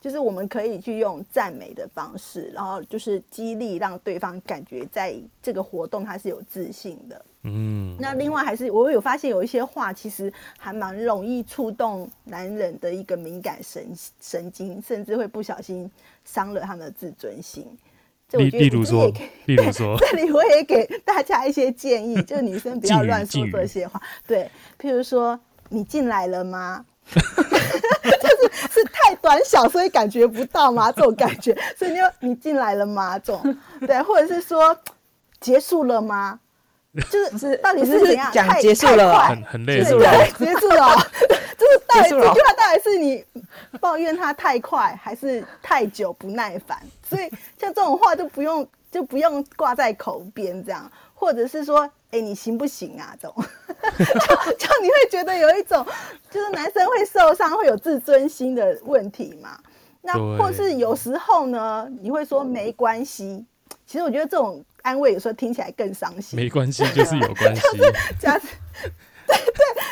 [0.00, 7.24] 就是我们可以去用赞美的方式，然后就是激励，让对方感觉在这个活动他是有自信的。
[7.42, 13.88] 嗯，那另外还是我有发现有一些话，其实还蛮容易触动男人的一个敏感神
[14.20, 15.90] 神经，甚至会不小心
[16.24, 17.66] 伤了他们的自尊心。
[18.32, 19.10] 例 例如说，
[19.46, 24.00] 例如说，这里我也给大家一些建议，就女生不要乱说这些话。
[24.26, 25.38] 对，譬如说，
[25.70, 26.84] 你进来了吗？
[27.14, 30.90] 就是是太短小，所以感觉不到吗？
[30.96, 33.18] 这种感觉，所以你你进来了吗？
[33.18, 34.76] 这种对，或者是说
[35.40, 36.38] 结束了吗？
[37.10, 38.30] 就是是到底是怎样？
[38.32, 39.90] 讲结束了，很很累，是
[40.38, 40.96] 结束了，
[41.56, 43.24] 就是到底这句话到底是你
[43.78, 46.78] 抱怨他太快，还是太久不耐烦？
[47.08, 47.28] 所以
[47.60, 53.14] 像这种话就不用就不用挂在口边这样，或者是说，哎，你行不行啊？
[53.20, 53.44] 这种
[53.98, 55.84] 就就你会觉得有一种，
[56.30, 59.58] 就是男生会受伤，会有自尊心的问题嘛？
[60.02, 63.44] 那或是有时候呢，你会说没关系。
[63.86, 66.38] 其实我觉得这种安慰有时候听起来更伤心。
[66.38, 67.62] 没关系， 就是有关系。
[68.20, 68.38] 假
[69.26, 69.36] 对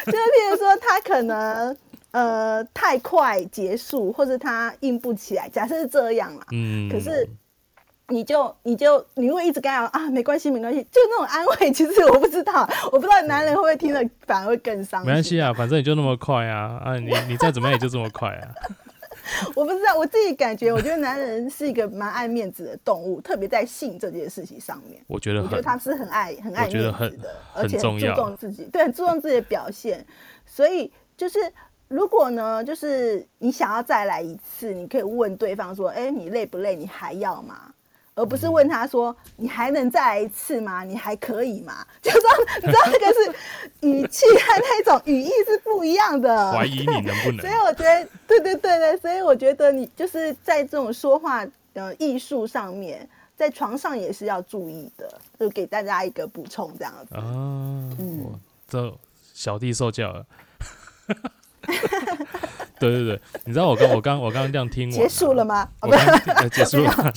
[0.05, 1.77] 对，就是譬如说他可能
[2.11, 5.49] 呃太快结束，或者他硬不起来。
[5.49, 7.29] 假设是这样啦，嗯，可是
[8.08, 11.70] 你就你就你会一直跟他啊，没关系没关系，就那种安慰。
[11.74, 15.06] 其实我不知道，我不知道男人会不会听了反而会更伤心。
[15.08, 18.48] 没关系啊，反正你就那么快啊啊，你你再怎么样也就这么快啊。
[19.56, 25.02] 我不知道，我自己感觉，我觉得男人是一个蛮爱面子的动物，特别在性这件事情上面。
[25.08, 30.06] 我觉得，我觉得他是很爱很爱面子的，而且很注重自己，对，很注重自己的表现。
[30.44, 31.40] 所以，就是
[31.88, 36.76] 如果呢，就是你想要再来一次，你可以问对方说：“哎，你累不累？
[36.76, 37.72] 你还要吗？”
[38.16, 40.83] 而不是问他说：“你还能再来一次吗？
[40.83, 42.20] 你还可以吗？” 就说
[42.62, 47.40] 你知道那个是语气和那种语义是不一样的，怀疑你能不能。
[47.40, 55.07] 所以我觉得，对对对对，所以我觉得你就是在这种说话的艺术上面，在床上也是要注意的。
[55.38, 57.14] 就给大家一个补充，这样子。
[57.14, 57.20] 啊，
[58.00, 58.92] 嗯，这
[59.35, 60.24] 小弟受教了。
[62.79, 65.68] 对对对，你知道我刚我刚我刚刚这样听，结束了吗？
[65.83, 66.90] 我刚结束了。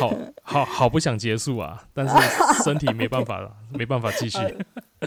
[0.00, 1.86] 好好好，不想结束啊！
[1.92, 2.14] 但是
[2.64, 4.38] 身体没办法了， 没办法继续。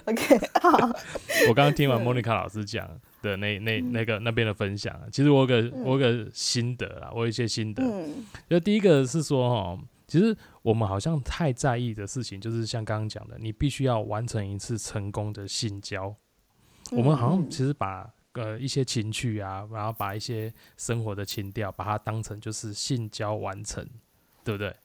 [0.05, 0.71] OK，好。
[1.49, 2.87] 我刚刚听完莫妮卡老师讲
[3.21, 7.83] 的那那那个那边的分享，其实我有个我有个心得啊，我有一些心得。
[8.49, 16.15] 就第一个是说哦，其实我们好像太在意的事情，就是像刚刚讲的，你必须要完成一次成功的性交。
[16.91, 23.87] 我们好像其实把呃一些情趣啊，然后把一些生活的情调，把它当成就是性交完成，
[24.43, 24.75] 对不对？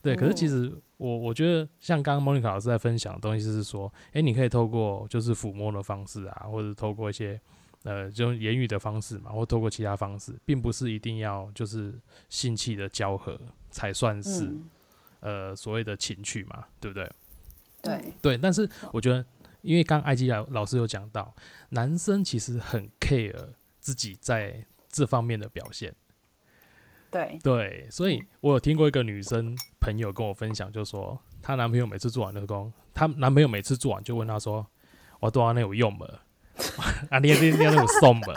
[0.00, 7.38] 对，可是其实我我觉得像刚刚莫妮卡老师在分享的东西是说，哎，你可以透过就是抚摸的方式啊，或者透过一些
[7.82, 11.92] 呃这种言语的方式嘛，或透过其他方式，并不是一定要就是
[12.28, 13.38] 性器的交合
[13.70, 14.56] 才算是
[15.18, 17.10] 呃所谓的情趣嘛，对不对？
[17.82, 19.24] 对对，但是我觉得，
[19.62, 21.34] 因为刚艾基老老师有讲到，
[21.70, 23.48] 男生其实很 care
[23.80, 25.92] 自己在这方面的表现。
[27.10, 34.66] 对对，所以我有听过一个女生朋友跟我分享，就说她男朋友每次做完那个工，她男朋友每次做完就问她说
[35.20, 36.06] ：“我做完那有用吗？
[37.10, 38.34] 啊，你你你那有送吗？”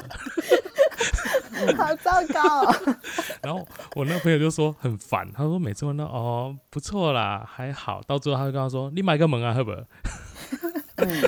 [1.78, 2.94] 好糟糕。
[3.44, 9.72] 然后我那朋友就说很烦，他说每次问到哦不错啦，还好，到最后他就跟他说：“你买个门啊，好不？”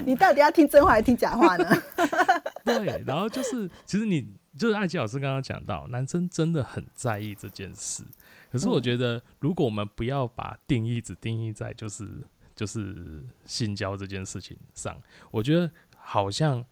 [0.06, 1.70] 你到底要听真话还是听假话呢？
[2.64, 4.34] 对，然后就是其实你。
[4.58, 8.04] 就是艾吉老师刚刚讲到，男生真的很在意这件事。
[8.52, 12.08] 可是我觉得，如果我们不要把定义只定义在就是
[12.56, 14.96] 就是性交这件事情上，
[15.32, 16.64] 我觉得好像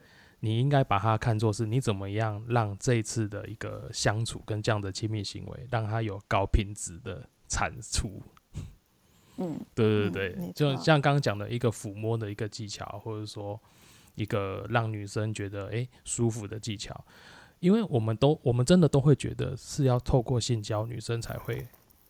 [0.42, 8.22] 你应该把它看作是你怎么样让这一次的一个相处跟这样的亲密行为，让它有高品质的产出。
[9.38, 13.60] 嗯，对对对，就像刚刚讲的一个抚摸的一个技巧，或者说
[14.14, 17.04] 一个让女生觉得诶舒服的技巧。
[17.62, 21.68] 因为我们都，我们真的都会觉得是要透过性交，女生才会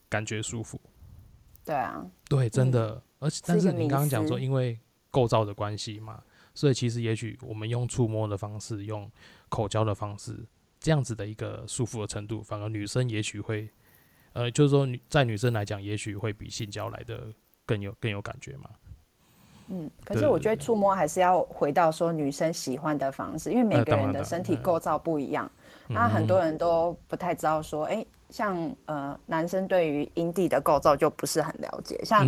[0.10, 0.80] 感觉舒服。
[1.64, 3.04] 对啊，对，真的。
[3.20, 4.80] 而且，但是你刚刚讲说，因为
[5.12, 6.24] 构造的关系嘛，
[6.56, 9.12] 所以其实也许我们用触摸的方式，用
[9.50, 10.44] 口交的方式，
[10.80, 13.70] 这样子的一个舒服的程度，反而女生也许会，
[14.32, 17.28] 呃，就是说，女在女生来讲，也许会比性交来的
[17.66, 18.70] 更有更有感觉嘛。
[19.72, 25.50] 嗯，可是我觉得触摸还是要回到说女生喜欢的方式，因为每个人的身体构造不一样。
[25.88, 28.56] 那很多人都不太知道说，哎，像
[28.86, 32.26] 呃男生对于阴蒂的构造就不是很了解，像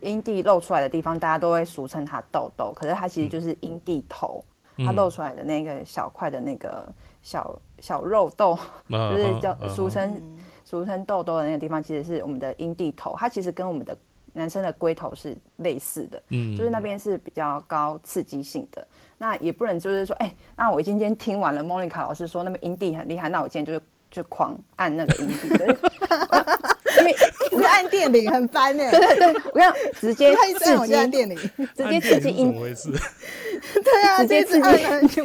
[0.00, 4.44] 阴蒂露出来的地方，大家都会俗称它痘痘，可是它其实就是阴蒂头，
[4.78, 6.86] 它露出来的那个小块的那个
[7.22, 8.58] 小小肉痘，
[8.90, 10.20] 就是叫俗称
[10.64, 13.96] 俗称痘痘的那个地方，其实是我们的阴蒂头，它其实跟我们的
[14.34, 18.86] 男生的龟头是类似的，嗯，就是那边是比较高刺激性的。
[19.16, 25.48] 那也不能就是说，哎，那我今天听完了莫妮卡老师说那边阴蒂很厉害，那我今天就是就狂按那个阴蒂，
[26.98, 27.12] 因为
[27.52, 28.90] 一直按电铃很烦呢。
[28.90, 31.38] 对对对，我要直接刺激按电铃，
[31.76, 32.46] 直接刺激阴。
[32.48, 32.90] 怎么回事？
[33.82, 35.22] 对啊，直接刺激。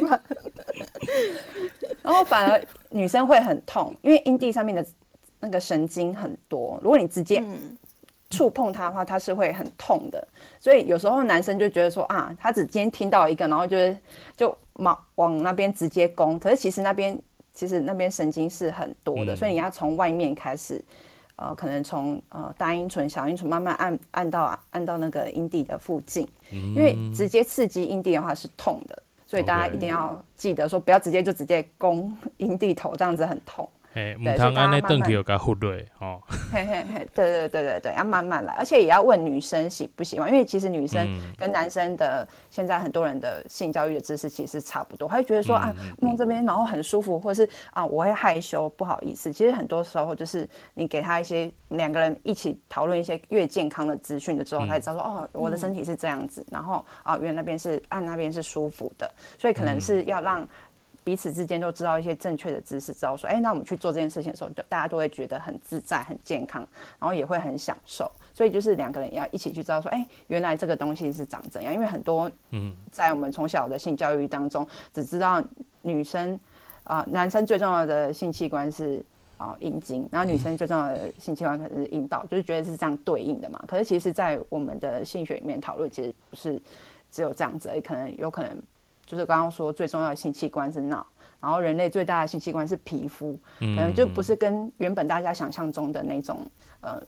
[2.02, 4.86] 然后反而女生会很痛，因为阴蒂上面的
[5.40, 7.44] 那个神经很多，如果你直接。
[8.30, 10.26] 触碰它的话，它是会很痛的，
[10.60, 13.96] 所以有时候男生就觉得说啊，他只今天听到一个，然后就是
[14.36, 17.18] 就往往那边直接攻，可是其实那边
[17.52, 20.82] 其实那边神经是很多的，所以你要从外面开始，
[21.34, 33.68] 呃，可能从呃大阴唇、小阴唇慢慢按按到按到那个阴蒂的附近，因为直接刺激阴蒂的话是痛的，所以大家一定要记得说不要直接就直接攻阴蒂头，这样子很痛。
[33.94, 36.20] 哎，唔通安尼登去又甲忽略哦。
[36.52, 49.32] 嘿嘿嘿，对对对对对，要慢慢来，而且也要问女生喜不喜欢，因为其实女生跟男生的现在很多人的性教育的知识其实差不多，他会觉得说啊弄这边然后很舒服，或是啊我会害羞不好意思。
[49.32, 60.46] 其实很多时候就是你给他一些两个人一起讨论一些越健康的资讯的之后，他才知道说哦我的身体是这样子，然后啊原来那边是按那边是舒服的，所以可能是要让。
[61.02, 66.66] 彼此之间都知道一些正确的知识，知道说，哎，那我们去做这件事情的时候，就大家都会觉得很自在、很健康，
[66.98, 68.10] 然后也会很享受。
[68.34, 71.72] 所以就是两个人要一起去知道说，哎，原来这个东西是长怎样。
[71.72, 75.42] 因为很多，嗯，在我们从小的性教育当中，只知道
[75.82, 76.38] 女生
[76.84, 79.04] 啊，男生最重要的性器官是
[79.36, 83.62] 啊阴茎，然后女生最重要的性器官可能是阴道，就是觉得是这样对应的嘛。
[83.66, 86.60] 可是其实，在我们的性学里面讨论，其实不是
[87.10, 88.56] 只有这样子，也可能有可能。
[89.10, 91.04] 就是刚刚说最重要的性器官是脑，
[91.40, 96.46] 然后人类最大的性器官是皮肤，可能就不是跟原本大家想象中的那种
[96.80, 97.02] 呃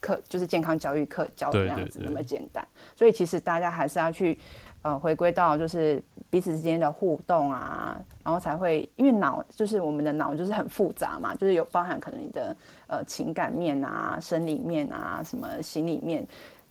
[0.00, 2.64] 课，就是健康教育课教的那样子那么简单。
[2.94, 4.38] 所以其实大家还是要去
[4.82, 16.24] 呃回归到就是彼此之间的互动啊，然后才会因为脑就是我们的脑就是很复杂嘛，就是有包含可能你的呃情感面啊、生理面啊、什么心里面，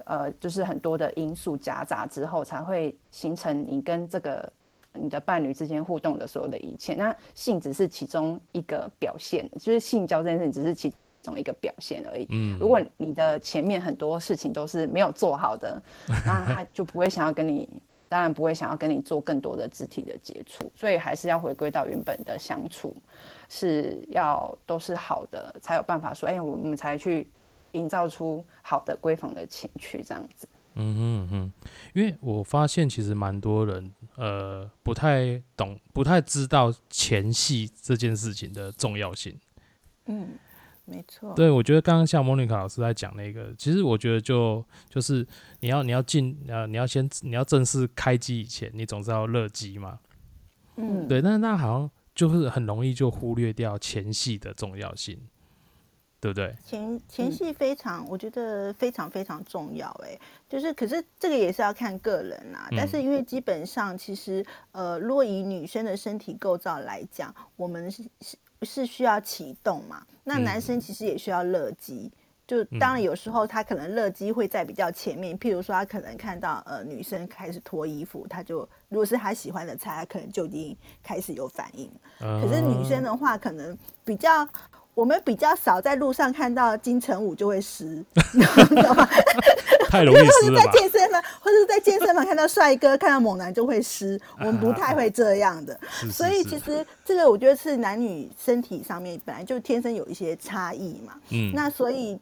[0.05, 4.49] 呃，就是很多的因素夹杂之后，才会形成你跟这个。
[4.93, 12.25] 你的伴侣之间互动的所有的一切，那性只是其中一个表现，就是性交这件事情只是其中一个表现而已。
[12.31, 15.81] 嗯，如果你的前面很多事情都是没有做好的，
[16.25, 17.69] 那他就不会想要跟你，
[18.07, 20.71] 当然不会想要跟你做更多的肢体的接触。
[20.75, 22.95] 所以还是要回归到原本的相处，
[23.47, 27.27] 是要都是好的，才有办法说，哎，我们才去
[27.73, 30.47] 营造出好的闺房的情趣这样子。
[30.81, 39.37] 嗯哼哼，因为我发现其实蛮多人呃不太懂、不太知道前戏这件事情的重要性。
[40.05, 40.29] 嗯，
[40.85, 41.33] 没错。
[41.35, 45.27] 对，我觉得刚刚像莫妮卡老师在讲那个，其实我觉得就就是
[45.59, 49.99] 你要你要进呃你要先你要正式开机以前，你总是要热机嘛。
[50.77, 55.19] 嗯，对，但是那好像就是很容易就忽略掉前戏的重要性。
[56.21, 56.53] 对不对？
[56.65, 59.89] 前前戏非常，我觉得非常非常重要。
[60.03, 62.67] 哎，就是，可是这个也是要看个人啦。
[62.71, 70.05] 但是因为基本上，其实呃，若以女生的身体构造来讲，我们是是是需要启动嘛。
[70.25, 72.11] 那男生其实也需要热机。
[72.45, 81.89] 就当然有时候他可能热机会在比较前面，譬如说他可能看到呃女生开始脱衣服，他就如果是他喜欢的菜，他可能就已经开始有反应。
[82.19, 84.45] 可是女生的话，可能比较。
[84.99, 88.03] 我们比较少在路上看到金城武就会湿，
[89.87, 90.61] 太容易湿了。
[90.61, 95.79] 在健身房或者在健身房看到帅哥、看到猛男就会湿，我们不太会这样的。
[96.11, 101.13] 所以其实这个我觉得是男女身体上面本来就天生有一些差异嘛。
[101.29, 102.19] 嗯，那所以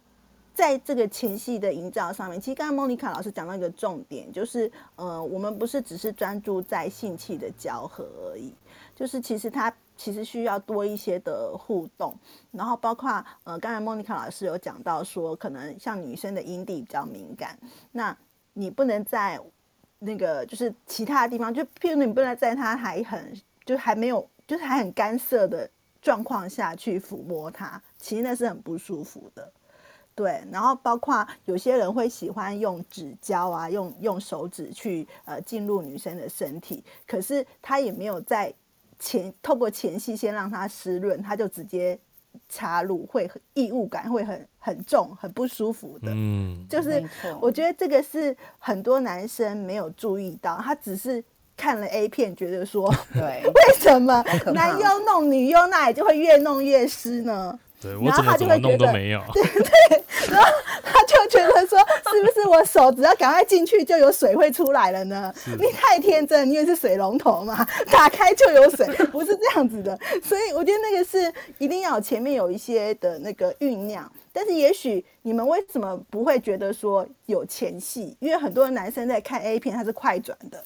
[0.53, 8.53] 在这个前戏的营造上面，其实刚刚莫妮卡老师讲到一个重点，就是呃，我们不是只是专注在性器的交合而已，
[8.95, 9.73] 就是其实它。
[9.97, 12.15] 其实需要多一些的互动，
[12.51, 17.57] 然后包括呃，刚才莫妮卡老师有讲到说，可能像女生的阴蒂比较敏感，
[17.91, 18.15] 那
[18.53, 19.39] 你不能在
[19.99, 23.33] 那个就是其他的地方，就譬如你不能在她还很
[23.65, 25.69] 就还没有就是还很干涩的
[26.01, 29.51] 状况下去抚摸她，其实那是很不舒服的。
[30.13, 38.53] 对，然后包括有些人会喜欢用指胶啊，用用手指去呃进入女生的身体，可是他也没有在。
[38.99, 41.97] 前透过前戏先让他湿润，他就直接
[42.49, 46.11] 插入，会异物感会很很重，很不舒服的。
[46.13, 47.03] 嗯，就是
[47.39, 51.23] 我觉得这个是很多男生没有注意到，他只是
[51.55, 54.23] 看了 A 片，觉得说，对， 为什么
[54.53, 57.59] 男优弄女优，那也就会越弄越湿呢？
[57.79, 58.91] 对，然后他就会觉得，
[59.33, 60.03] 对对，
[60.33, 60.51] 然后
[60.83, 61.77] 他就觉得说，
[62.11, 65.31] 是不是我手只要赶快进去，就有水会出来了呢？
[65.59, 67.63] 你太天真，你以为是水龙头嘛？
[67.91, 69.97] 打开就有水，不是这样子的。
[70.23, 74.11] 所以我觉得那个是一定要前面有一些的那个酝酿。
[74.33, 78.15] 但是也许你们为什么不会觉得说有前戏？
[78.19, 80.63] 因为很多男生在看 A 片，他是快转的。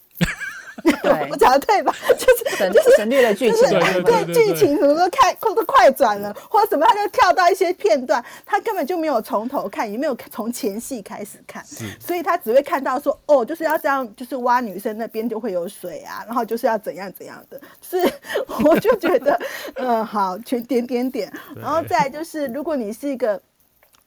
[1.30, 1.96] 我讲的对吧？
[2.18, 11.64] 就是就是省略了剧情，对剧情什么都开都快转了，或者什么他就跳到一些片段，他根本就没有从头看，也没有从前戏开始看，
[12.00, 17.98] 所以他只会看到说哦，就是要这样，就是挖女生那边就会有水啊，然后就是要怎样怎样的，是
[18.66, 19.40] 我就觉得
[19.76, 23.42] 嗯好，全点点点，然后再就是如果你是一个。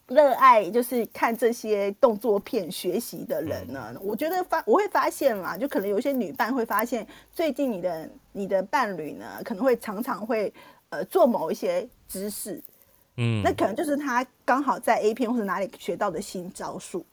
[0.08, 10.52] 热爱就是看这些动作片学习的人呢，我觉得发我会发现啦，就可能有一些女伴会发现，最近你的你的伴侣呢，可能会常常会
[10.90, 12.62] 呃做某一些姿势，
[13.16, 17.04] 嗯，那可能就是他刚好在 A 片或者哪里学到的新招数。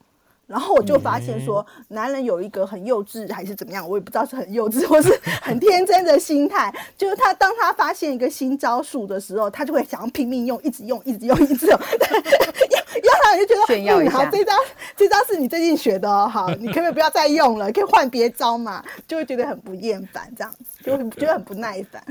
[0.51, 14.51] 然后我就发现说，男人有一个很幼稚还是怎么样，我也不知道是很幼稚或是很天真的心态，就是他当他发现一个新招数的时候，他就会想要拼命用，一直用，一直用，一直用， 要要他就觉得嗯，好，这招
[14.97, 22.03] 这招是你最近学的哦，好，你可不可以不要再用了，可以换别招嘛，就会觉得很不厌烦，这样子就会觉得很不耐烦。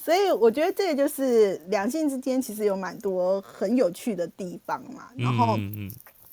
[0.00, 5.58] 所以我觉得这个就是两性之间其实有蛮多很有趣的地方嘛，然后。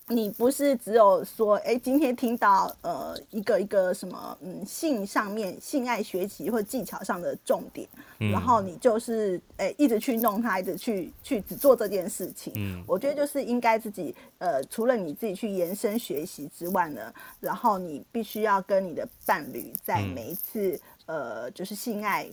[0.07, 7.87] 你不是只有说，哎，今天听到呃一个一个什么，嗯，性上面性爱学习或技巧上的重点，
[8.19, 12.53] 然后你就是哎一直去弄它，一直去去只做这件事情。
[12.55, 22.29] 嗯，我觉得就是应该自己呃，除了你自己去延伸学习之外呢，然后你必须要跟你的伴侣在每一次呃就是性爱。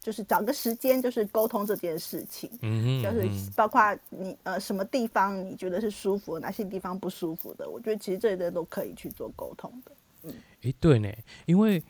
[0.00, 9.92] 就是找个时间，就是沟通这件事情，嗯就是包括你呃什么地方你觉得是舒服，哪些地方不舒服的，我觉得其实这些都可以去做沟通的。
[10.22, 10.32] 嗯，
[10.62, 11.08] 诶，对呢，
[11.46, 11.82] 因为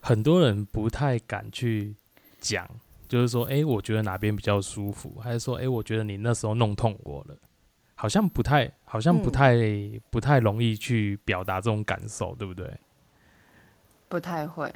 [0.00, 1.94] 很多人不太敢去
[2.40, 2.66] 讲，
[3.06, 7.36] 就是说，哎，我觉得哪边比较舒服，还是说，哎，我觉得你那时候弄痛我了，
[7.94, 9.56] 好像不太，好像不太，
[10.10, 12.72] 不太容易去表达这种感受，对不对？
[14.08, 14.72] 不太会。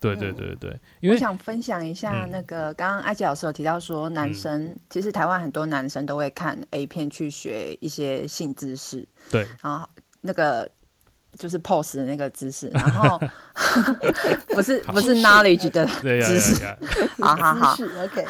[0.00, 0.70] 对对对对
[1.00, 9.88] 因为我想分享一下那个刚刚阿杰老师有提到说，男生其实台湾很多男生都会看 A 片去学一些性知识，对，然后
[10.20, 10.68] 那个
[11.38, 13.20] 就是 pose 的那个姿势，然后
[14.48, 16.64] 不是不是 knowledge 的知识，
[17.20, 18.24] 好好好，OK。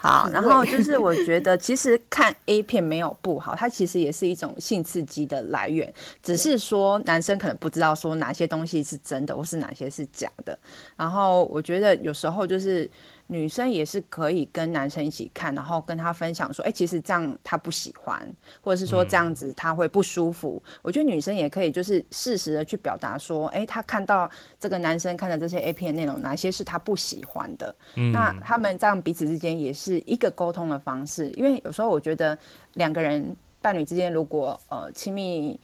[0.00, 5.92] 好，然后就是我觉得其实看 A 片没有不好，它其实也是一种性刺激的来源，
[6.22, 10.58] 只是说男生可能不知道说哪些东西是真的，或是哪些是假的。
[10.96, 12.90] 然后我觉得有时候就是。
[13.30, 18.20] 女生也是可以跟男生一起看，然后跟他分享说，哎，其实这样他不喜欢，
[18.60, 20.60] 或者是说这样子他会不舒服。
[20.82, 24.28] 我觉得女生也可以就是适时的去表达说，哎，他看到
[24.58, 27.72] 这个男生看的这些 A 片内容，哪些是他不喜欢的。
[28.12, 32.36] 那他们这样彼此之间也是一个沟通的方式，因为有时候我觉得
[32.74, 35.58] 两个人伴侣之间如果呃亲密，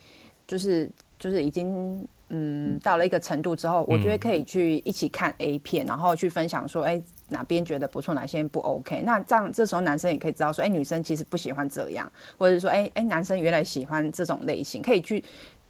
[0.47, 0.89] 就是
[1.19, 2.07] 就是已经。
[2.29, 9.03] 嗯，到了一个程度之后，我觉得可以去一起看 A 片，然后去分享说，哎，哪边觉得不错，哪些不 OK。
[9.03, 15.25] 那这样这时候男生也可以知道说，哎，女生其实不喜欢这样，或者说，哎哎，男生原来喜欢这种类型，可以去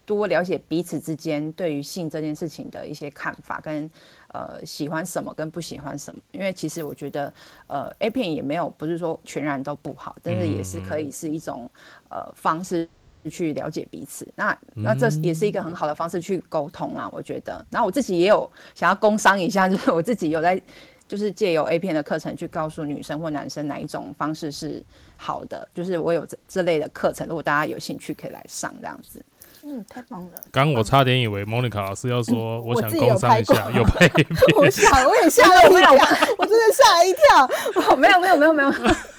[0.05, 3.91] 多了解彼此之间对于性这件事情的一些看法，跟
[4.29, 6.21] 呃喜欢什么跟不喜欢什么。
[6.33, 7.33] 因为其实我觉得，
[7.67, 11.71] 呃，A 片也没有不是说全然都不好，但是也是可以是一种
[12.09, 12.89] 呃方式。
[13.29, 17.67] 去了解彼此，那那这也是一个很好的方式去沟通啊，我觉得。
[17.71, 20.63] 然后我自己也有想要工商一下，就是我自己有在，
[21.09, 24.83] 就是借由 A 片的课程去告诉女生或男生哪一种方式是
[25.17, 29.25] 好的，就是我有这这类的课程，如果大家有兴趣可以来上这样子。
[29.69, 30.31] 嗯，太棒了。
[30.53, 34.27] 刚我差点以为 Monica 老师要说，我想工商一下，有拍 A 片。
[34.57, 35.93] 我想，我也吓了一跳，
[36.39, 37.97] 我真的吓了一跳。
[37.97, 38.73] 没有，没有，没有，没有。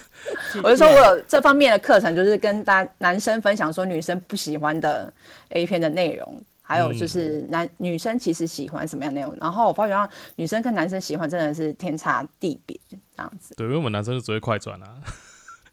[0.64, 5.12] 我就说，我有这方面的课程，就是跟大男生分享说女生不喜欢的
[5.50, 9.34] A 片的内容，还有就是男女生其实喜欢什么样内容。
[9.40, 13.56] 然后我发觉，女生跟男生喜欢真的是天差地别这样子。
[13.56, 14.96] 对，因为我们男生是只会快转啊。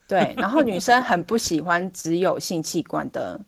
[0.07, 3.41] 对，然后女生很不喜欢只有性器官的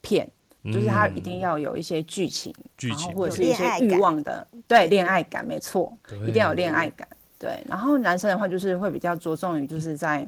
[0.00, 0.26] 片，
[0.64, 5.92] 就是它一定要有一些剧情，剧情或者是一些欲望的，对，恋爱感，没错，
[6.26, 7.06] 一定要有恋爱感。
[7.38, 10.26] 对，然后男生的话就是会比较着重于就是在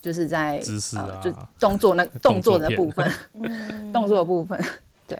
[0.00, 3.12] 就是在姿势啊，就动作那 动作的部分，
[3.92, 4.58] 动作的部分，
[5.06, 5.16] 对。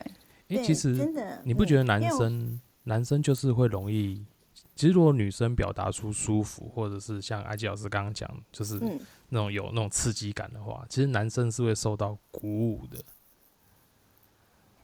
[0.49, 4.25] 哎，其实真的，你不觉得男生男生就是会容易？
[4.75, 8.79] 其实如果女生表达出舒服，或者是像阿吉老师刚刚讲，就是
[9.31, 12.99] 那种有那种刺激感的话，其实男生是会受到鼓舞的。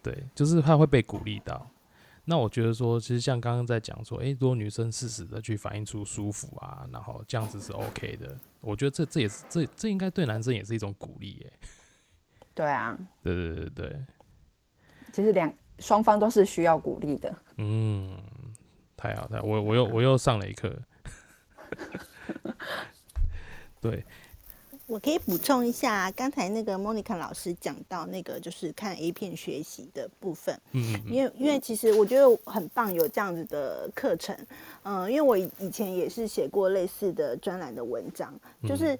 [0.03, 1.71] 对，就是他会被鼓励到。
[2.25, 8.37] 那我觉得说，其实像刚刚在讲说，诶，如果女生适时的去反映出舒服啊，然后这样子是 OK 的。
[8.61, 11.53] 我觉得这这也是这这应该对男生也是一种鼓励耶。
[12.55, 12.99] 对啊。
[13.23, 14.01] 对对对对。
[15.13, 17.35] 其实两双方都是需要鼓励的。
[17.59, 18.17] 嗯，
[18.97, 20.75] 太好太好，我我又我又上了一课。
[23.81, 24.05] 对。
[24.89, 34.37] 我可以补充一下，刚才那个 Monica 老师讲到那个就是看 A 片学习的部分，嗯，因为因为其实我觉得很棒，有这样子的课程，
[34.83, 38.39] 嗯，因为我以前也是写过类似的专栏的文章，
[38.69, 38.99] 就是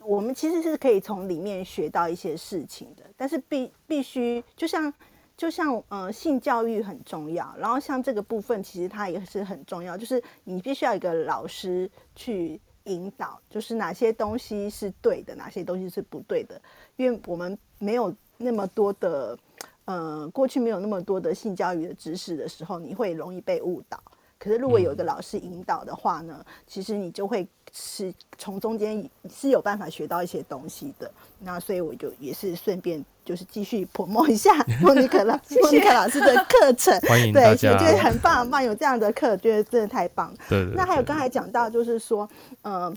[0.00, 4.90] 我们其实是可以从里面学到一些事情的，但是必必须就像
[5.36, 12.60] 就像呃性教育很重要，然后像这个部分其实它也是很重要，就是你必须要一个老师去。
[12.86, 16.60] 引导就是哪些东西是对的，哪些东西是不对的，
[16.96, 19.38] 因为我们没有那么多的，
[19.86, 23.98] 呃，过去没有那么多的性教育的知识的时候，你会容易被误导。
[24.38, 31.10] 可是如果有一个老师引导的话呢，其实你就会是从中间是有办法学到一些东西的。
[31.40, 40.34] 那所以我就也是顺便就是继续泼墨一下 莫妮可老莫妮可老师的课程， 欢迎大家，我觉得很棒很棒，有这样的课，觉得真的太棒。
[40.48, 40.74] 对对。
[40.74, 42.28] 那还有刚才讲到就是说，
[42.62, 42.94] 嗯，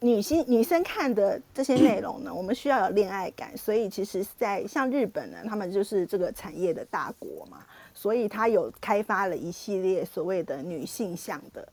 [0.00, 7.58] 女性女生看的这些内容呢， 我们需要有恋爱感，所以其实，在像日本呢，他们就是这个产业的大国嘛。
[7.96, 11.66] 所以他有开发了一系列所谓的女性向的，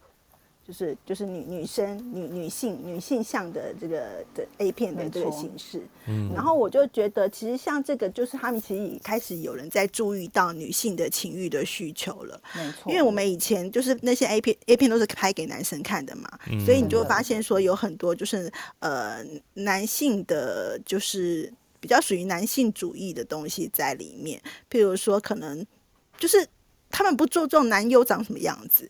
[0.66, 5.82] 就是就是女女生女女性女性向的这个的 A 片的这个形式。
[6.08, 12.42] 嗯，然后我就觉得，其实像这个，就是他们其实开始有人在注意到女性的情欲的需求了。
[12.56, 16.30] 没错，因为我们以前就是那些 A 片 A 片都是拍给男生看的嘛，
[16.66, 18.50] 所以你就会发现说有很多就是
[18.80, 19.22] 呃
[19.56, 21.52] 男性的，就是
[21.82, 25.68] 比较属于男性主义的东西在里面，譬如说可能。
[26.18, 26.48] 就是
[26.90, 28.90] 他们不注重男优长什么样子，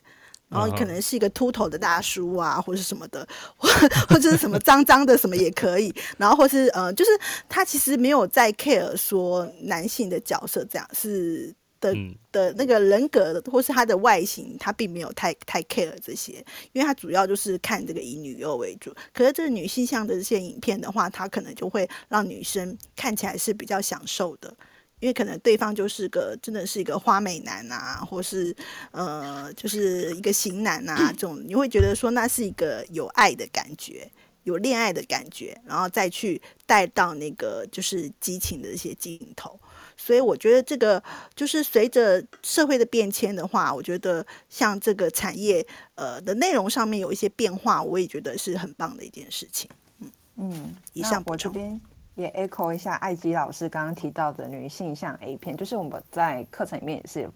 [0.49, 3.67] 然后可能是一个秃头的大叔啊，或者什么的，或
[4.09, 7.11] 或者是什么脏脏的什么也可以，然后或是呃，就是
[7.49, 11.93] 他其实没有在 care 说男性的角色这样是的
[12.31, 16.33] 的那个人格的，或是他的外形，他并没有太太 care 这些，
[16.71, 18.93] 因为他主要就是看这个以女优为主。
[19.13, 24.53] 可是这个女性向的这些影片的话，他可能就会让女生看起来是比较享受的。
[25.03, 28.55] 因为可能对方就是个真的是一个花美男啊，或是
[28.91, 34.09] 呃，就是一个型男啊，这种你会觉得说那是一个有爱的感觉，
[34.43, 39.59] 有恋爱的感觉，然后再去带到那个就是激情的一些镜头。
[39.97, 41.03] 所以我觉得这个
[41.35, 49.69] 就是随着社会的变迁的话，我觉得像这个产业呃的内容上面有一些变化，我也觉得是很棒的一件事情。
[49.99, 51.81] 嗯嗯，以上补充。
[52.15, 57.29] 也 echo 一下艾吉老师刚刚提到的女性向 A 片，就是我们在课程里面也是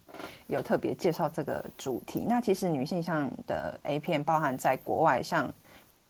[0.46, 2.26] 有特别介绍这个主题。
[2.28, 5.52] 那其实女性向的 A 片包含在国外，像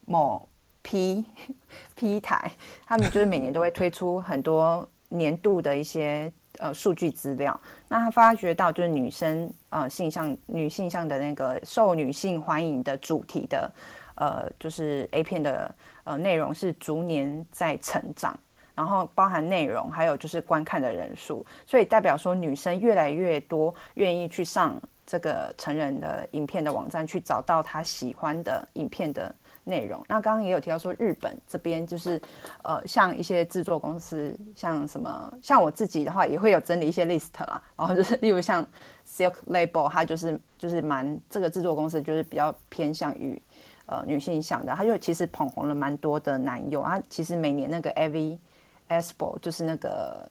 [0.05, 0.47] 某
[0.81, 1.23] P
[1.95, 2.51] P 台，
[2.85, 7.57] 他们就是每年都会推出很多年度的一些呃数据资料。
[7.87, 13.71] 那他发觉到就是女生呃性向女性向的那个受女性欢迎的主题的
[14.15, 18.37] 呃就是 A 片的呃内容是逐年在成长。
[18.77, 30.05] 然后包含内容，还有就是观看的人数，所以代表说女生越来越多愿意去上这个成人的影片的网站，去找到她喜欢的影片的内容。
[30.07, 32.21] 那刚刚也有提到说，日本这边就是，
[32.63, 37.59] 呃，像一些制作公司，像什么，像我自己的话，也会有整理一些 list 啦。
[37.75, 38.63] 然后就是例如像
[39.07, 43.41] Silk Label，它就是就是蛮这个制作公司就是比较偏向于
[43.87, 47.01] 呃女性向的，它就其实捧红了蛮多的男优啊。
[47.09, 48.37] 其实每年那个 AV
[48.89, 50.29] Expo 就是那个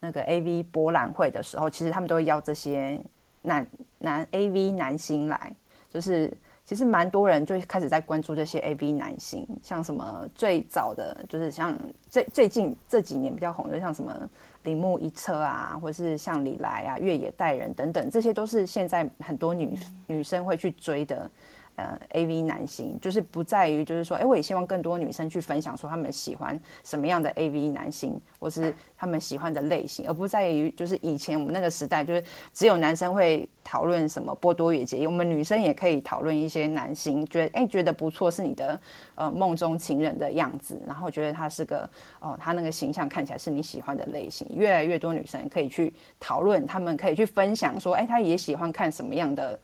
[0.00, 3.00] 那个 AV 博览会的时候，其实他们都会邀这些
[3.42, 3.66] 男
[3.98, 5.52] 男 AV 男星来，
[5.90, 6.32] 就是
[6.64, 11.76] 其实蛮多人就开始在关注这些 AV 男星，像什么最早的就是像
[12.08, 14.28] 最最近这几年比较红的，像什么
[14.64, 21.30] 铃木一车啊，或者是像李来啊、越野代人等等，这些都是现在很多女女生会去追的
[21.78, 38.80] 呃，A V 男星就是不在于，就是说，哎，我也希望更多女生去分享说他们喜欢什么样的 A V 男星，或是他们喜欢的类型，而不在于就是以前我们那个时代，就是只有男生会讨论什么波多野结衣，我们女生也可以讨论一些男星，觉得哎觉得不错，是你的
[39.14, 49.56] 呃梦中情人的样子，然后觉得他是个哦，他那个形象看起来是你喜欢的类型，越来越多女生可以去讨论，他们可以去分享说，哎，他也喜欢看什么样的。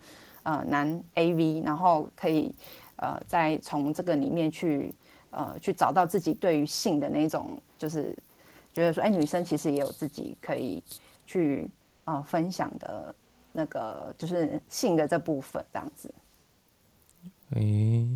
[0.44, 2.54] 呃，男 A V，然后可以
[2.96, 4.94] 呃，再从这个里面去
[5.30, 8.14] 呃，去找到自己对于性的那种，就是
[8.72, 10.82] 觉得说，哎，女生其实也有自己可以
[11.26, 11.66] 去
[12.04, 13.14] 啊分享的
[13.52, 16.14] 那个，就是性的这部分这样子。
[17.54, 18.06] 诶，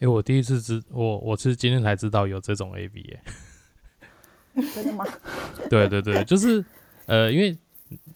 [0.00, 3.20] 哎，我第一次知，我我是今天才知道有这种 A V 耶。
[4.74, 5.04] 真的吗？
[5.68, 6.64] 对对对，就是
[7.06, 7.56] 呃，因为。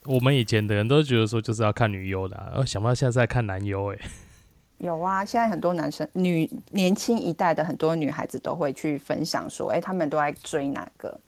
[0.05, 3.99] 我们以前的人都觉得说就是要看女优的，然后想不到现在在看男优哎。
[4.79, 11.21] 有啊，现在很多男生、女年轻一代的很多女孩子都会去分享说，哎，他们都在追哪个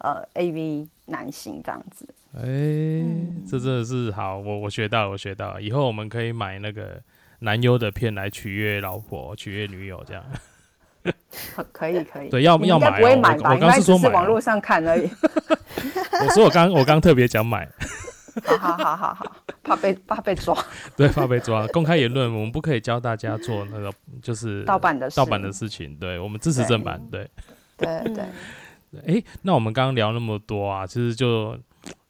[0.00, 2.06] 呃 A V 男星这样子。
[2.34, 2.42] 哎，
[3.48, 7.00] 这真的是好，我我学到了，我学到了，以后我们可以买那个
[7.38, 10.22] 男优的片来取悦老婆、取悦女友这样。
[11.72, 12.28] 可以可以。
[12.28, 13.52] 对，要要买，不会买吧？
[13.52, 15.08] 我刚是说买，网络上看而已。
[16.26, 17.68] 我说我刚我刚特别讲买。
[18.44, 20.56] 好好好好好，怕被怕被抓。
[20.96, 21.66] 对，怕被抓。
[21.68, 23.92] 公开言论，我们不可以教大家做那个
[24.22, 25.96] 就是盗版的盗版的事情。
[25.96, 27.04] 对，我们支持正版。
[27.10, 27.28] 对，
[27.76, 28.24] 对对。
[29.06, 31.58] 哎，那我们刚刚聊那么多啊，其实就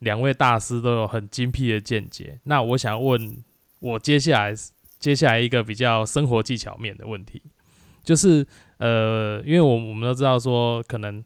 [0.01, 2.39] 两位大师都有很精辟的见解。
[2.45, 3.43] 那我想问，
[3.81, 4.55] 我接下来
[4.99, 7.43] 接下来一个比较生活技巧面的问题，
[8.05, 8.47] 就是
[8.79, 11.25] 呃，因为我我们都知道说，可能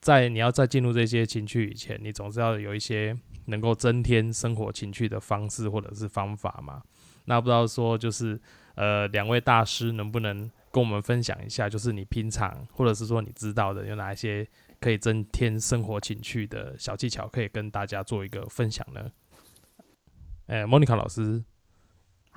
[0.00, 3.18] 在你要在进入这些情趣以前，你总是要有一些。
[3.50, 6.82] 能够增添生活情趣的方式或者是方法嘛？
[7.24, 8.38] 那不知道说就是
[8.74, 10.38] 呃，两位大师能不能
[10.70, 14.46] 跟我们分享一下，就是你平常或者是说你知道的有哪一些
[14.78, 19.10] 可以增添生活情趣的小技巧，可以跟大家做一个分享呢？
[20.48, 21.42] 哎，莫妮卡老师。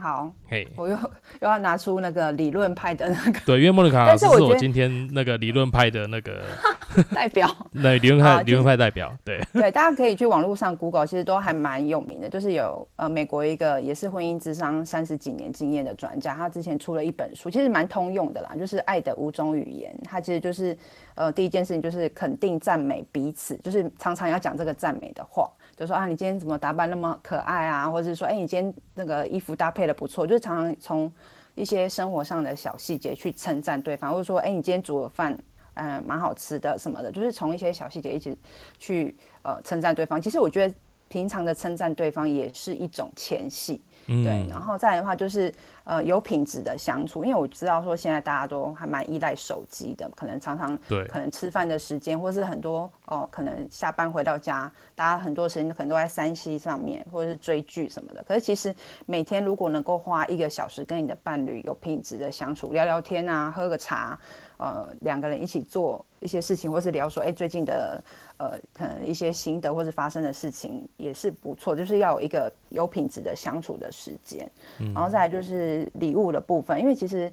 [0.02, 0.96] 好，嘿，我又
[1.42, 6.42] 又要拿出那个理论派的那个，对，因为莫妮卡老师是我今天那个理论派的那个
[7.14, 20.76] 代表， 对，理论派理论派代表，对对，大家可以去网络上 Google，其实都还蛮有名的，就是有呃美国一个也是婚姻智商三十几年经验的专家，他之前出了一本书，其实蛮通用的啦，就是《爱的五种语言》，他其实就是
[21.14, 25.48] 呃第一件事情就是肯定赞美彼此，就是常常要讲这个赞美的话。
[25.78, 27.90] 就说啊，你今天怎么打扮那么可爱啊？
[27.90, 31.12] 或者是说，哎，你今天那个衣服搭配的不错，就是常常从
[31.56, 35.38] 一些生活上的小细节去称赞对方，或者说，哎，你今天煮的饭，
[35.74, 38.38] 嗯，蛮好吃的什么的，就是从一些小细节一直
[38.78, 40.22] 去呃称赞对方。
[40.22, 40.74] 其实我觉得
[41.08, 43.82] 平常的称赞对方也是一种前戏。
[44.08, 45.54] 对，然后再来的话就是
[45.84, 58.24] 呃有品质的相处，因为我知道说现在大家都还蛮依赖手机的，可能常常对，可能吃饭的时间，或是很多哦，可能下班回到家，大家很多时间可能都在三 C 上面，或者是追剧什么的。
[58.28, 58.74] 可是其实
[59.06, 64.20] 每天如果能够花一个小时跟你的伴侣有品质的相处，聊聊天啊，喝个茶，
[64.58, 68.02] 呃，两个人一起做一些事情，或是聊说哎最近的。
[68.42, 74.50] 呃，可能一些心得或是发生的事情也是不错，就是要有一个有品质的相处的时间。
[74.96, 77.32] 然后再来就是礼物的部分，因为其实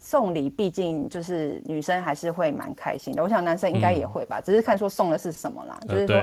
[0.00, 6.20] 送礼毕竟就是女生还是会蛮开心的，我想男生应该也会吧，只是看说送的是什么啦，就是说，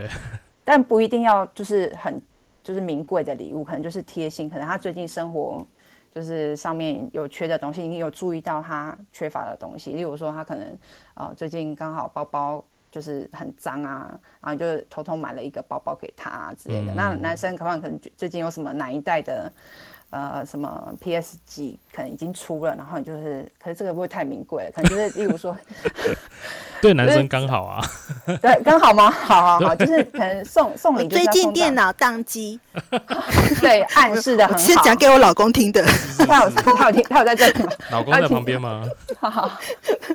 [0.66, 2.22] 但不一定要就是很
[2.62, 5.66] 就是名贵的礼物，可能就是贴心，可能他最近生活
[6.14, 10.78] 就是上面有缺的东西，你有注意到他缺乏的东西，例如说他可能
[11.14, 12.62] 啊最近刚好包包。
[12.96, 16.94] 就是很脏啊，然后就偷偷买了一个包包给他之类的。
[16.94, 19.52] 那男生可能可能最近有什么哪一代的？
[20.12, 25.58] 呃，什么 PS 几可能已经出了，然后你就是，可是这个不会太名贵了，可能就是，例如说，
[26.82, 27.84] 对男生刚好啊，
[28.42, 29.10] 对，刚好吗？
[29.12, 32.58] 好好好， 就是可能送送礼，最近电脑宕机，
[33.60, 35.84] 对，暗示的很好，是讲给我老公听的，
[36.20, 37.72] 他有他有听，他有在这里吗？
[37.92, 38.86] 老公在旁边吗？
[39.20, 39.52] 好好，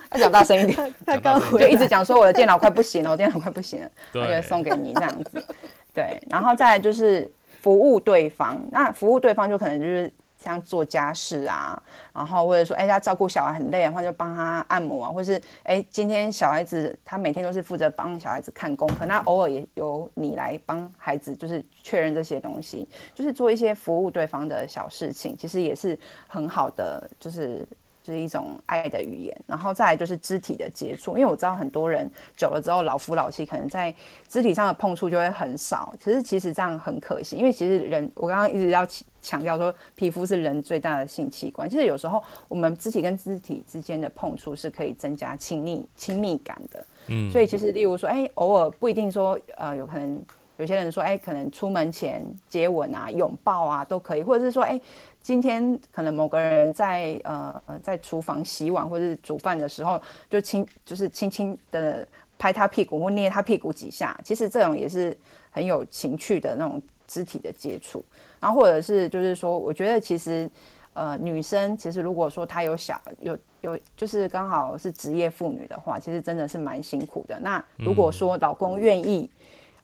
[0.09, 5.45] 他讲大声一点，他刚就一直讲说我的电脑快不行了，我电脑快不行了，对，送给你这样子，
[5.93, 7.31] 对，然后再来就是。
[7.61, 11.81] 服务对方，那服务对方就可能就是像做家事啊，
[12.15, 27.67] 然后或者说，哎，他照顾小孩很累的话，就帮他按摩啊，或是，哎，今天小孩子他每天都是负责帮小孩子看功课，那偶尔也由你来帮孩子，就是确认这些东西，就是做一些服务对方的小事情，其实也是很好的，就是
[28.03, 33.95] 就是一种爱的语言，然后再来就是肢体的接触，因为我知道很多人久了之后老夫老妻，可能在
[34.29, 35.95] 肢体上的碰触就会很少。
[36.03, 38.87] 可是其实这样很可惜，因为其实人我刚刚一直要
[39.21, 41.69] 强调说，皮肤是人最大的性器官。
[41.69, 46.87] 其实有时候我们肢体跟肢体之间的碰触是可以增加亲密亲密感的。
[47.09, 50.23] 嗯，所以其实例如说，哎，偶尔不一定说，呃，有可能
[50.57, 54.81] 有些人说，哎，可能出门前接吻啊、拥抱啊都可以，或者是说，哎。
[55.23, 62.07] 今天可能某个人在呃呃在厨房洗碗或者是煮饭的时候，就轻就是轻轻的
[62.39, 65.17] 拍他屁股或捏他屁股几下，其实这种也是
[65.51, 68.05] 很有情趣的那种肢体的接触。
[68.41, 70.51] 然后或者是就是说，我觉得其实
[70.95, 77.39] 呃女生其实如果说她有小有有就是刚好是职业妇女的话，其实真的是蛮辛苦的。
[77.39, 79.31] 那如果说老公愿意。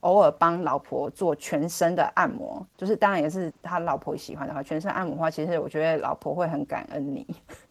[0.01, 7.27] 偶尔帮老婆做全身的按摩，就是当然也是他老婆喜欢的话，全身按摩的话，其实我觉得老婆会很感恩你。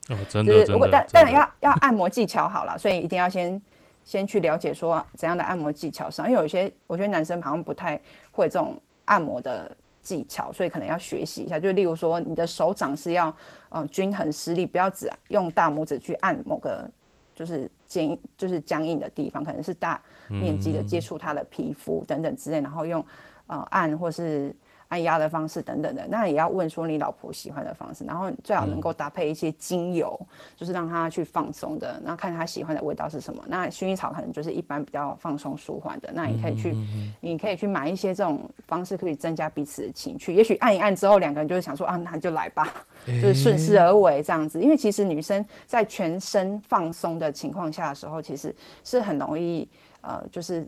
[0.09, 3.61] 哦，真的，就是如果但但要要按摩技巧好了，所以一定要先
[4.03, 7.99] 先去了解说怎样的按摩技巧上，因为有些我觉得男生好像不太
[8.31, 11.59] 会这种按摩的技巧，所以可能要学习一下。
[11.59, 13.35] 就例如说，你的手掌是要
[13.69, 16.89] 嗯均衡施力，不要只用大拇指去按某个。
[17.37, 23.05] 就是坚，就是僵硬的地方，可能是大面积的接触他的皮肤等等之类，然后用
[23.47, 24.55] 呃按或是。
[24.95, 30.17] 按压的方式等等的，那也要问说你老婆喜欢的方式，然后最好能够搭配一些精油，
[30.55, 33.43] 就是让她去放松的，然后看她喜欢的味道是什么。
[33.45, 36.73] 那薰衣草可能就是一般比较放松舒缓的，那你可以去，
[37.19, 40.33] 你可以去买一些这种方式，可以增加彼此的情趣。
[40.33, 42.73] 也许按一按之后，两个人就会想说啊，那就来吧，
[43.05, 44.61] 就是顺势而为这样子。
[44.61, 49.67] 因为其实女生在全身放松的情况下的时候，其实是很容易
[49.99, 50.65] 呃，就是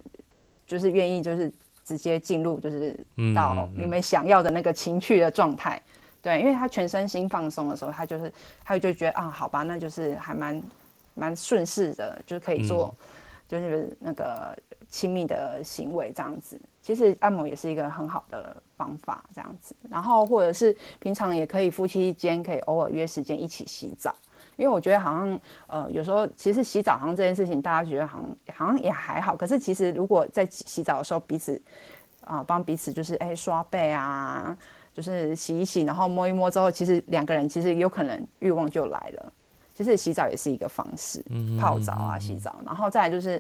[0.66, 1.50] 就是愿意就是。
[1.88, 2.94] 直接进入就是
[3.34, 5.82] 到你们想要的那个情趣的状态，
[6.22, 8.34] 对，因为他全身心放松的时候，他就是
[8.66, 10.62] 他就觉得啊，好吧，那就是还蛮
[11.14, 12.94] 蛮顺势的，就是可以做
[13.48, 14.54] 就是那个
[14.90, 16.60] 亲密的行为这样子。
[16.82, 19.74] 其实按摩也是一个很好的方法，这样子。
[19.90, 24.14] 然后或者是平常也可以夫妻间可以偶尔约时间一起洗澡，
[24.58, 31.62] 因为我觉得好像呃有时候其实洗澡好像这件事情大家觉得好像好像也还好，可是其实如果在洗澡的时候彼此
[32.26, 34.58] 啊帮彼此就是哎刷背啊，
[34.94, 39.34] 就是洗一洗，然后摸一摸之后，其实两个人其实有可能欲望就来了。
[39.76, 41.24] 其实洗澡也是一个方式，
[41.62, 43.40] 泡澡啊洗澡，然后再来就是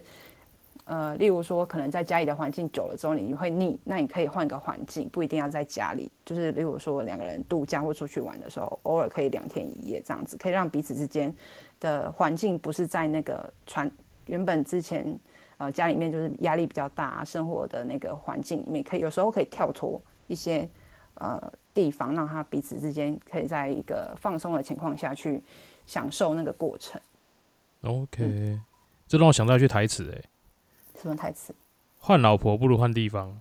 [0.87, 11.33] 呃例如说可能在家里的环境久了之后你会腻，那你可以换个环境，不一定要在家里，就是例如说两个人度假或出去玩的时候，偶尔可以两天一夜这样子，可以让彼此之间
[11.79, 13.91] 的环境不是在那个传
[14.25, 15.17] 原本之前
[15.57, 20.67] 呃家里面就是压力比较大，生活的那个环境里面，可以有时候可以跳脱一些
[21.15, 25.41] 呃地方，让他彼此之间可以在一个放松的情况下去
[25.85, 26.99] 享受那个过程。
[27.81, 28.59] OK，
[29.07, 30.21] 这让我想到一句台词，哎，
[31.01, 31.53] 什么台词？
[31.99, 33.39] 换老婆不如换地方。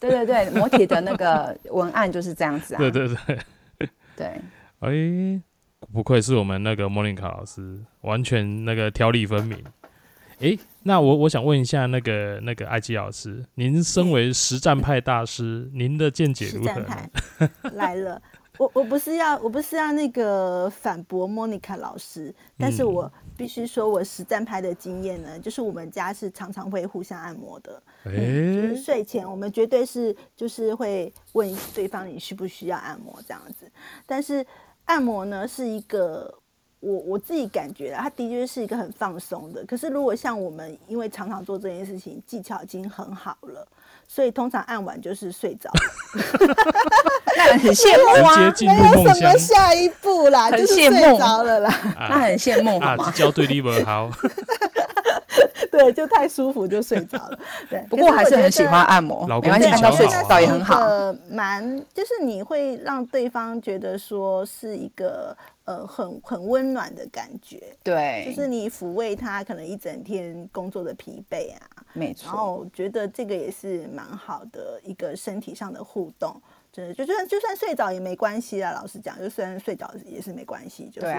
[0.00, 2.78] 对对对，摩铁的那个文案就是这样子啊。
[2.82, 4.40] 对对对，对。
[4.80, 5.42] 哎，
[5.92, 9.62] 不愧是我们那个莫妮卡老师，完全那个条理分明。
[10.40, 17.50] 哎，那我我想问一下那个那个艾基老师，您身为实战派大师，您的见解如何？
[17.74, 18.20] 来了，
[18.58, 23.12] 我我不是要我不是要那个反驳莫妮卡老师，但是我。
[23.42, 27.82] 必须说，我实战拍的经验呢，就是我们家是常常会互相按摩的。
[28.04, 33.68] 就是睡前，我们绝对是就是会问对方你需不需要按摩这样子。
[34.06, 34.46] 但是
[34.84, 36.32] 按摩呢，是一个
[36.78, 39.64] 我我自己感觉，它的确是一个很放松的。
[39.66, 43.66] 可是如果像我们，因为常常做这件事情，技巧已经很好了。
[44.14, 45.70] 所以通常按完就是睡着，
[47.34, 54.10] 那很羡慕啊，没有什么下一步啦，就是睡着了啦，那很羡慕啊，交对你们好，
[55.72, 57.38] 对，就太舒服就睡着了，
[57.70, 65.34] 对， 不过还是很喜欢按摩，没关系，按到睡着也很好，呃蛮就是你会让对方觉得说是一个。
[65.64, 71.60] 呃，很很温暖的感觉，对，就是你抚慰他可能一整天工作的疲惫啊，
[71.92, 72.26] 没错。
[72.26, 76.34] 然后觉得这个也是蛮好的一个身体上的互动，
[76.72, 78.72] 真的，就算就算睡着也没关系啦。
[78.72, 81.14] 老实讲，就虽然睡着也是没关系，就是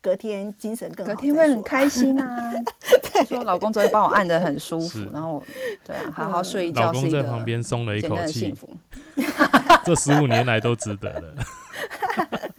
[0.00, 2.52] 隔天精神更隔天会很开心啊。
[3.26, 5.42] 说老公昨天帮我按的很舒服，然后
[5.84, 8.54] 对啊，好好睡一觉，老公在旁边松了一口气，
[9.84, 11.34] 这十五年来都值得了。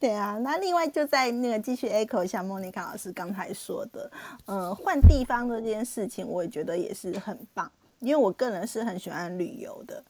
[0.00, 4.10] 对啊，那另外就在那个继续 echo 一下莫妮卡老师刚才说的，
[4.46, 7.68] 嗯，换地方这件事情，我也觉得也是很棒，
[7.98, 10.04] 因为我个人是很喜欢旅游的，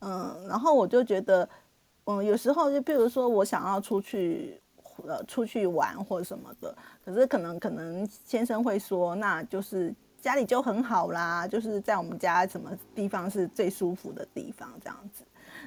[0.00, 1.46] 嗯，然后我就觉得，
[2.06, 4.58] 嗯，有时候就比如说我想要出去
[5.06, 6.74] 呃出去玩或什么的，
[7.04, 15.24] 可是可能可能先生会说，那就是家里就很好啦，就是在我们家什么地方是最舒服的地方这样子，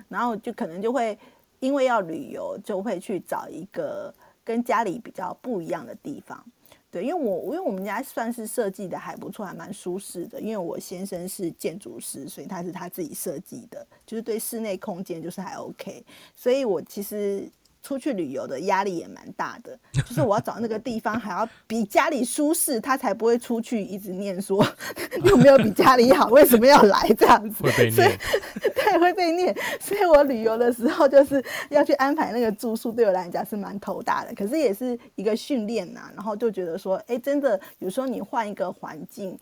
[0.08, 1.16] 然后就可能就会
[1.60, 6.44] 因为要旅游，就会去找一个跟家里比较不一样的地方。
[6.92, 10.42] 对，因为我因为我们家算是设计的还不错，还蛮舒适的。
[10.42, 16.04] 因为我先生是建筑师，所以他是他自己设计的，就是对室内空间就是还 OK。
[16.36, 17.50] 所以我其实。
[17.82, 24.66] 出去旅游的压力也蛮大的， 就是我要找那个地方还要比家里舒适，他才不会出去一直念说
[25.24, 27.64] 有没有比家里好，为什么要来这样子？
[27.64, 28.20] 会被念，
[28.76, 29.56] 对，会被念。
[29.80, 36.12] 所以我旅游的时候就是要去安排那个住宿，对我来讲是蛮头大的，可是也是一个训练呐。
[36.16, 39.38] 然后就觉得说，哎，真的有时候你换一个环境，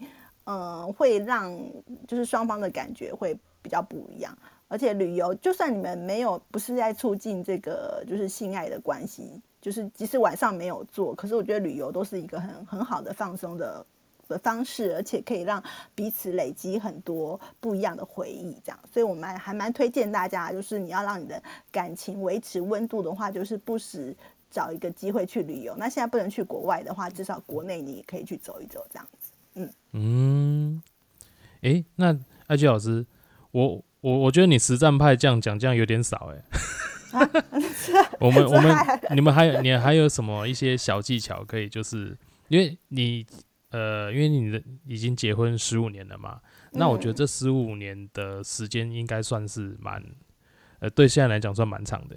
[0.45, 1.57] 嗯，会让
[2.07, 4.37] 就是双方的感觉会比较不一样。
[4.69, 13.85] 而且旅游，就算你们没有不是在促进这个就是性爱的关系，就是即使晚上没有做，可是我觉得旅游都是一个很很好的放松的
[14.27, 15.63] 的方式，而且可以让
[15.95, 18.57] 彼此累积很多不一样的回忆。
[18.61, 21.41] 这样，所以我们还蛮推荐大家，就是你要让你的
[21.71, 24.13] 感情维持温度的话，就是不时
[24.51, 25.73] 找一个机会去旅游。
[25.77, 29.31] 那现在不能去国外的话，至少国内你也可以去走一走，这样子。
[29.53, 30.83] 嗯嗯，
[31.61, 33.05] 哎，那艾菊老师，
[33.51, 33.81] 我。
[34.07, 36.41] 我我觉得你实战派这样讲，这样有点少哎。
[38.19, 38.75] 我们 我们
[39.15, 41.67] 你们还有你还有什么一些小技巧可以？
[41.67, 43.25] 就是因为你
[43.71, 46.39] 呃，因为你的已经结婚十五年了嘛，
[46.71, 50.01] 那我觉得这十五年的时间应该算是蛮
[50.79, 52.15] 呃，对现在来讲算蛮长的。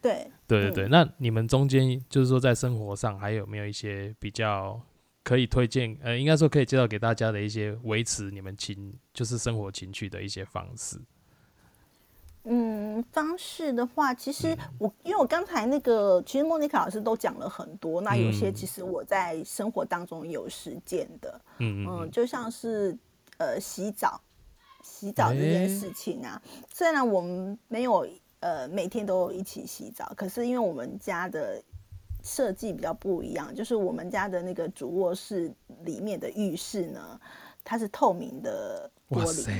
[0.00, 4.80] 对对对对，那你们中间就是说在生活上还有没有一些比较？
[5.30, 11.00] 可以推荐，呃，应该说可以介绍给大家的一些维持你们情，就是生活情趣的一些方式。
[12.42, 22.98] 嗯，方式的话，其实我因为我刚才那个，其实莫妮卡老师都讲了很多，那有些其实我在生活当中有实践的，嗯嗯，就像是
[23.38, 24.20] 呃洗澡，
[24.82, 26.42] 洗澡这件事情啊，
[26.74, 28.04] 虽然我们没有
[28.40, 31.62] 呃每天都一起洗澡，可是因为我们家的。
[32.22, 35.50] 设计比较不一样，就是我们家的那个主卧室
[35.84, 37.20] 里面的浴室呢，
[37.64, 39.52] 它是透明的玻璃，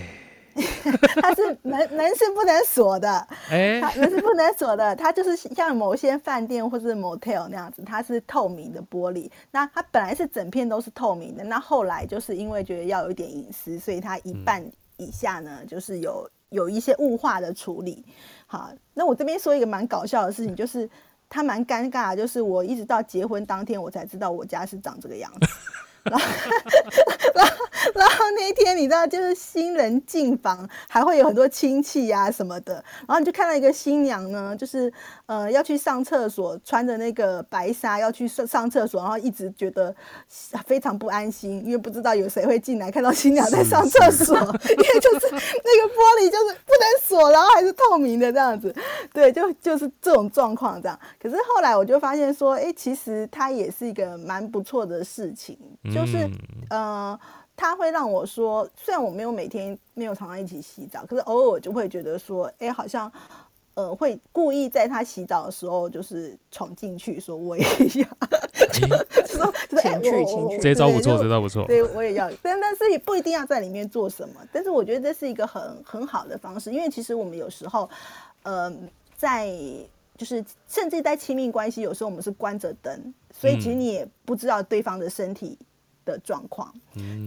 [1.22, 9.30] 它是门门是不能锁的，哎，门是不能锁的，它就是像某些饭店或是 motel 那样子，它是透明的玻璃。
[9.50, 14.64] 那它本来是整片都是透明的，那后来就是因为觉得要有一点隐私，所以它一半
[14.96, 18.04] 以下呢，就是有有一些雾化的处理。
[18.46, 20.88] 好，那我这边说一个蛮搞笑的事情，就是。
[21.31, 25.49] 他蛮尴尬，就是我一直到结婚当天，我才知道我家是长这个样子。
[26.05, 26.26] 然后，
[27.34, 32.74] 然后，然后那一天，你知道，就是新人进房，还会有很多亲戚呀什么的。
[33.07, 34.92] 然后你就看到一个新娘呢，就是
[35.26, 39.94] 呃要去上厕所，穿着那个白纱要去上上厕所，然后一直觉得
[40.66, 48.74] 非常不安心，因为不知道有谁会进来看到新娘在上厕所，因为就是 那个玻璃就是不能锁，然后还是透明的这样子。
[49.12, 50.98] 对，就就是这种状况这样。
[51.20, 55.59] 可是后来我就发现说，哎，其实它也是一个蛮不错的事情。
[55.93, 56.30] 就是，
[56.70, 57.18] 呃，
[57.57, 63.11] 他会让我说，虽然我没有每天没有常常一起洗澡，可是偶尔就会觉得说，哎，好像，
[63.74, 68.07] 呃，会故意在他洗澡的时候，就是闯进去，说我也要，
[69.26, 77.88] 说情趣情趣，这招不错，这招不错，对，我也要，但但是也不一定要在里面做什么，但是我觉得这是一个很很好的方式，因为其实我们有时候，
[78.43, 78.72] 呃，
[79.16, 79.49] 在
[80.16, 85.59] 就是甚至在亲密关系，有时候我们是关着灯，所以其实你也不知道对方的身体。
[86.05, 86.72] 的状况，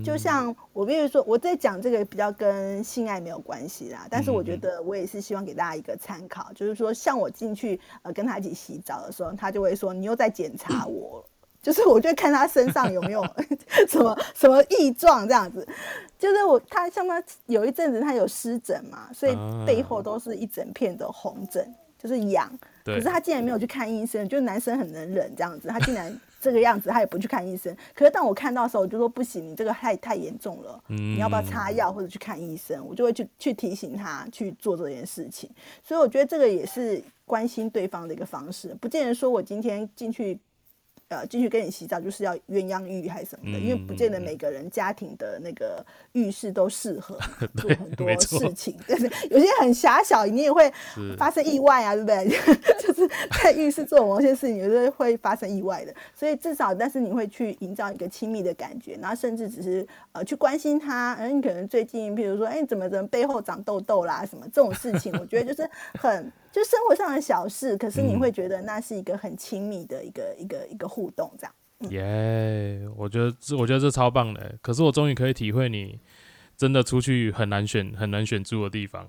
[0.04, 11.24] 就像我比如说我在讲这个比较跟性爱没有关系啦，但是我觉得我也是希望给大家一个参考，就是说像我进去呃跟他一起洗澡的时候，他就会说你又在检查我，
[11.62, 13.24] 就是我就看他身上有没有
[13.88, 15.66] 什么什么异状这样子，
[16.18, 22.52] 就是我他像他有一阵子他有湿疹嘛，所以背后都是一整片的红疹，就是痒，
[22.84, 26.20] 可是他竟然没有去看医生，就男生很能忍这样子，他竟然。
[26.44, 27.74] 这个样子，他也不去看医生。
[27.96, 32.86] 可是当我看到的时候，我就说不行，你这个太太严重了，你要不要擦药或者去看医生？
[32.86, 35.50] 我就会去去提醒他去做这件事情。
[35.82, 40.38] 所以我觉得这个也是关心对方的一个方式，不见得说我今天进去
[41.10, 47.18] 呃进去跟你洗澡就是要鸳鸯浴还是什么的，因为不见得每个人家庭的那个浴室都适合
[47.58, 49.30] 做很多事情，对不对？
[49.30, 50.72] 有些很狭小，你也会
[51.18, 52.30] 发生意外啊，对不对？
[52.80, 53.08] 就是
[53.44, 55.94] 在浴室做某些事情，有时候会发生意外的。
[56.16, 71.54] 所以至少，但是你会去营造一个亲密的感觉，然后甚至只是呃去关心他，嗯，你可能最近，比如说，哎，怎么怎么背后长痘痘啦，什么这种事情，我觉得就是很就生活上的小事，可是你会觉得那是一个很亲密的一个一个一个互动，这样。
[71.90, 74.56] 耶，我觉得这我觉得这超棒的。
[74.62, 76.00] 可是我终于可以体会你
[76.56, 79.08] 真的出去很难选很难选住的地方。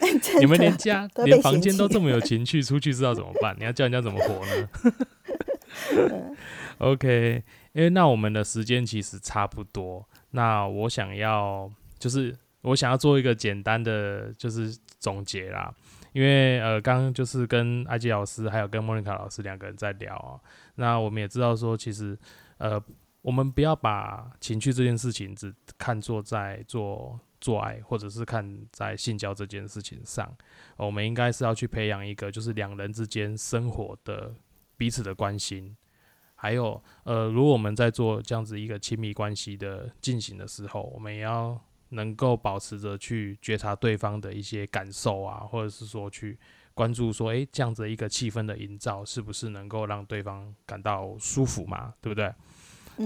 [0.38, 3.56] 你们连家连房间都这么有情趣，出去知道怎么办？
[3.58, 4.68] 你要教人家怎么活呢？
[6.78, 7.42] OK，
[7.72, 10.06] 因为那我们的时间其实差不多。
[10.30, 15.74] 那我想要就是我想要做一个简单的就是总结啦。
[16.18, 20.34] 因为呃，刚刚就是跟艾吉老师还有跟莫妮卡老师两个人在聊啊。
[20.74, 22.18] 那我们也知道说，其实
[22.56, 22.82] 呃，
[23.22, 30.28] 我们不要把情趣这件事情只看作在做做爱，或者是看在性交这件事情上。
[30.76, 34.34] 我们应该是要去培养一个就是两人之间生活的
[34.76, 35.76] 彼此的关心。
[36.34, 41.56] 还有呃，如果我们在做这样子一个亲密关系的进行的时候，我们也要。
[41.90, 46.38] 能够保持着去觉察对方的一些感受啊，或者是说去
[46.74, 51.94] 关注说，诶，这样子一个气氛的营造是不是能够让对方感到舒服嘛？
[52.00, 52.32] 对不对？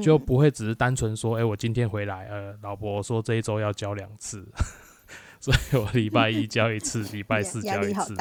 [0.02, 4.46] 就不会只是单纯说，诶，我今天回来，呃，老婆说这一周要交两次，
[5.38, 8.14] 所以我礼拜一交一次， 礼拜四交一次。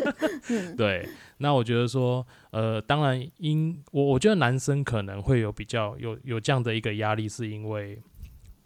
[0.76, 7.98] 对，那我觉得说，呃，当然，因我我觉得男生可能会有比较有有这样的一个压力，是因为。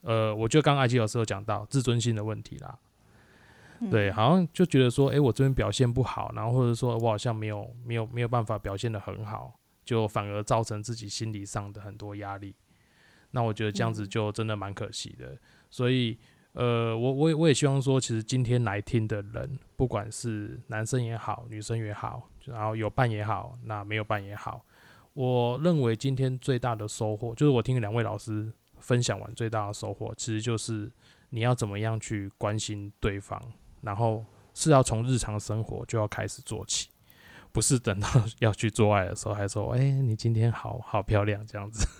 [0.03, 2.79] 呃，我觉得刚刚艾基老师有讲到自尊心的问题啦，
[3.91, 12.55] 对，好像就觉得说，哎，我这边表现不好，然后或者说我好像没有没有没有办法表现的很好，就反而造成自己心理上的很多压力。
[13.31, 15.39] 那我觉得这样子就真的蛮可惜的。
[15.71, 16.19] 所以，
[16.53, 24.65] 呃，我我也我也希望说，其实今天来听的人，不管是男生也好，女生也好，然后有伴也好，那没有伴也好，
[25.13, 28.51] 我认为今天最大的收获就是我听两位老师。
[28.81, 30.91] 分享完最大的收获，其实就是
[31.29, 33.41] 你要怎么样去关心对方，
[33.83, 34.25] 然后
[34.55, 36.89] 是要从日常生活就要开始做起，
[37.53, 38.09] 不是等到
[38.41, 41.87] 要去做爱的时候还说：“哎，你今天好好漂亮。”这样子。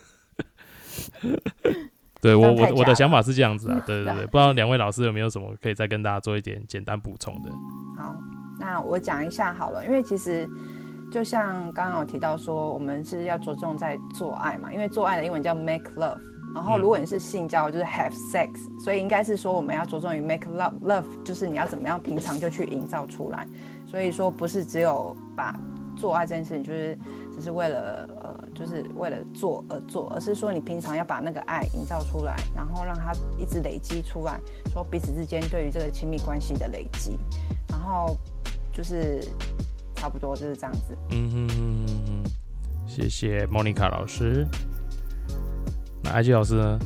[2.21, 7.51] 对我我我的想法是这样子啊， 对对对，不知道两位老师有没有什么可以再跟大家做一点简单补充的？
[7.97, 8.15] 好，
[8.59, 10.47] 那我讲一下好了，因为其实
[11.11, 16.21] 就像刚刚有提到说，我们是要着重在做爱嘛，因为做爱的英文叫 make love。
[16.53, 18.51] 然后，如果你是性交，就是 have sex，
[18.83, 23.47] 所以应该是说我们要着重于 make love love，就是你要怎么样平常就去营造出来。
[23.87, 25.59] 所以说不是只有把
[25.97, 26.99] 做爱这件事情，就是
[27.35, 34.41] 只是为了呃，就是为了做而做，而是说你平常要把那个爱营造出来，然后让它一直累积出来，
[34.73, 37.17] 说彼此之间对于这个亲密关系的累积，
[37.69, 38.17] 然后
[38.73, 39.23] 就是
[39.95, 40.97] 差不多就是这样子。
[41.11, 42.31] 嗯哼哼哼哼，
[42.87, 44.47] 谢谢莫妮卡老师。
[46.11, 46.79] 那艾吉老师呢？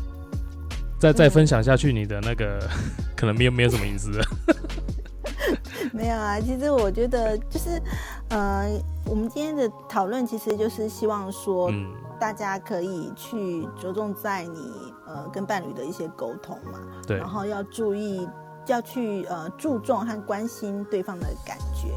[0.99, 2.61] 再再分享下去，你的那个
[3.17, 4.21] 可能没有没有什么隐私。
[5.93, 7.81] 没有啊，其实我觉得就是，
[8.29, 8.69] 呃，
[9.07, 11.71] 我们今天的讨论其实就是希望说，
[12.21, 14.73] 大家可以去着重在你
[15.07, 18.29] 呃跟伴侣的一些沟通嘛，对，然后要注意
[18.67, 21.95] 要去呃注重和关心对方的感觉，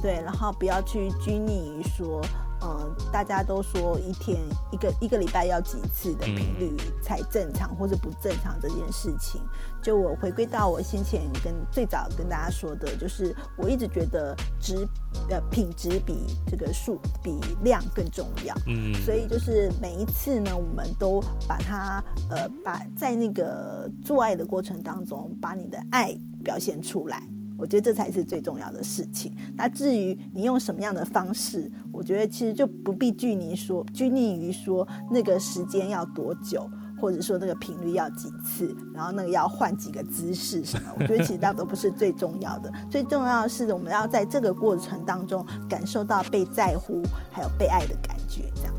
[0.00, 2.20] 对，然后不要去拘泥于说。
[2.62, 4.38] 嗯，大家都说一天
[4.72, 9.40] 一个一个礼拜要几次的频率才正常，或者不正常这件事情，
[9.82, 14.88] 就我回归到我先前跟最早跟大家说的，就是我一直觉得值
[15.28, 18.54] 呃品质比这个数比量更重要。
[18.66, 27.22] 嗯，所以就是每一次呢，我们都把它呃把在那个做爱的过程当中，把你的爱表现出来。
[27.58, 29.34] 我觉得这才是最重要的事情。
[29.56, 36.68] 那至于你用什么样的方式，我觉得其实就不必拘泥说拘泥于说那个时间要多久，
[37.00, 40.90] 或者说那个频率要几次，然后那个要换几个姿势什么。
[40.98, 42.72] 我觉得其实那都不是最重要的。
[42.90, 48.42] 最重要的是我们要在这个过程当中感受到被在乎，还有被爱的感觉。
[48.54, 48.74] 这样。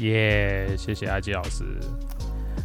[0.00, 1.64] 耶，谢谢阿基老师。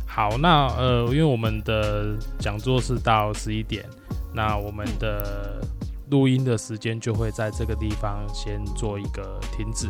[0.05, 3.85] 好，那呃，因为我们的讲座是到十一点。
[4.33, 5.61] 那我们的
[6.09, 9.89] 录音的时间就会在这个地方先做一个停止。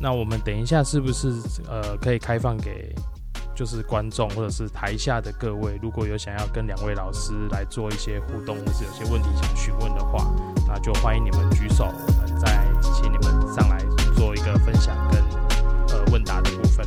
[0.00, 1.32] 那我们等一下是不是
[1.68, 2.94] 呃可以开放给
[3.54, 10.32] 就是观众或者是台下的各位，如果有想要跟两位老师来做一些互动，或是有些问题想询问的话，
[10.68, 12.64] 那就欢迎你们举手，我们再
[12.94, 15.20] 请你们上来做一个分享跟
[15.88, 16.22] 呃问。
[16.28, 16.86] 答的部分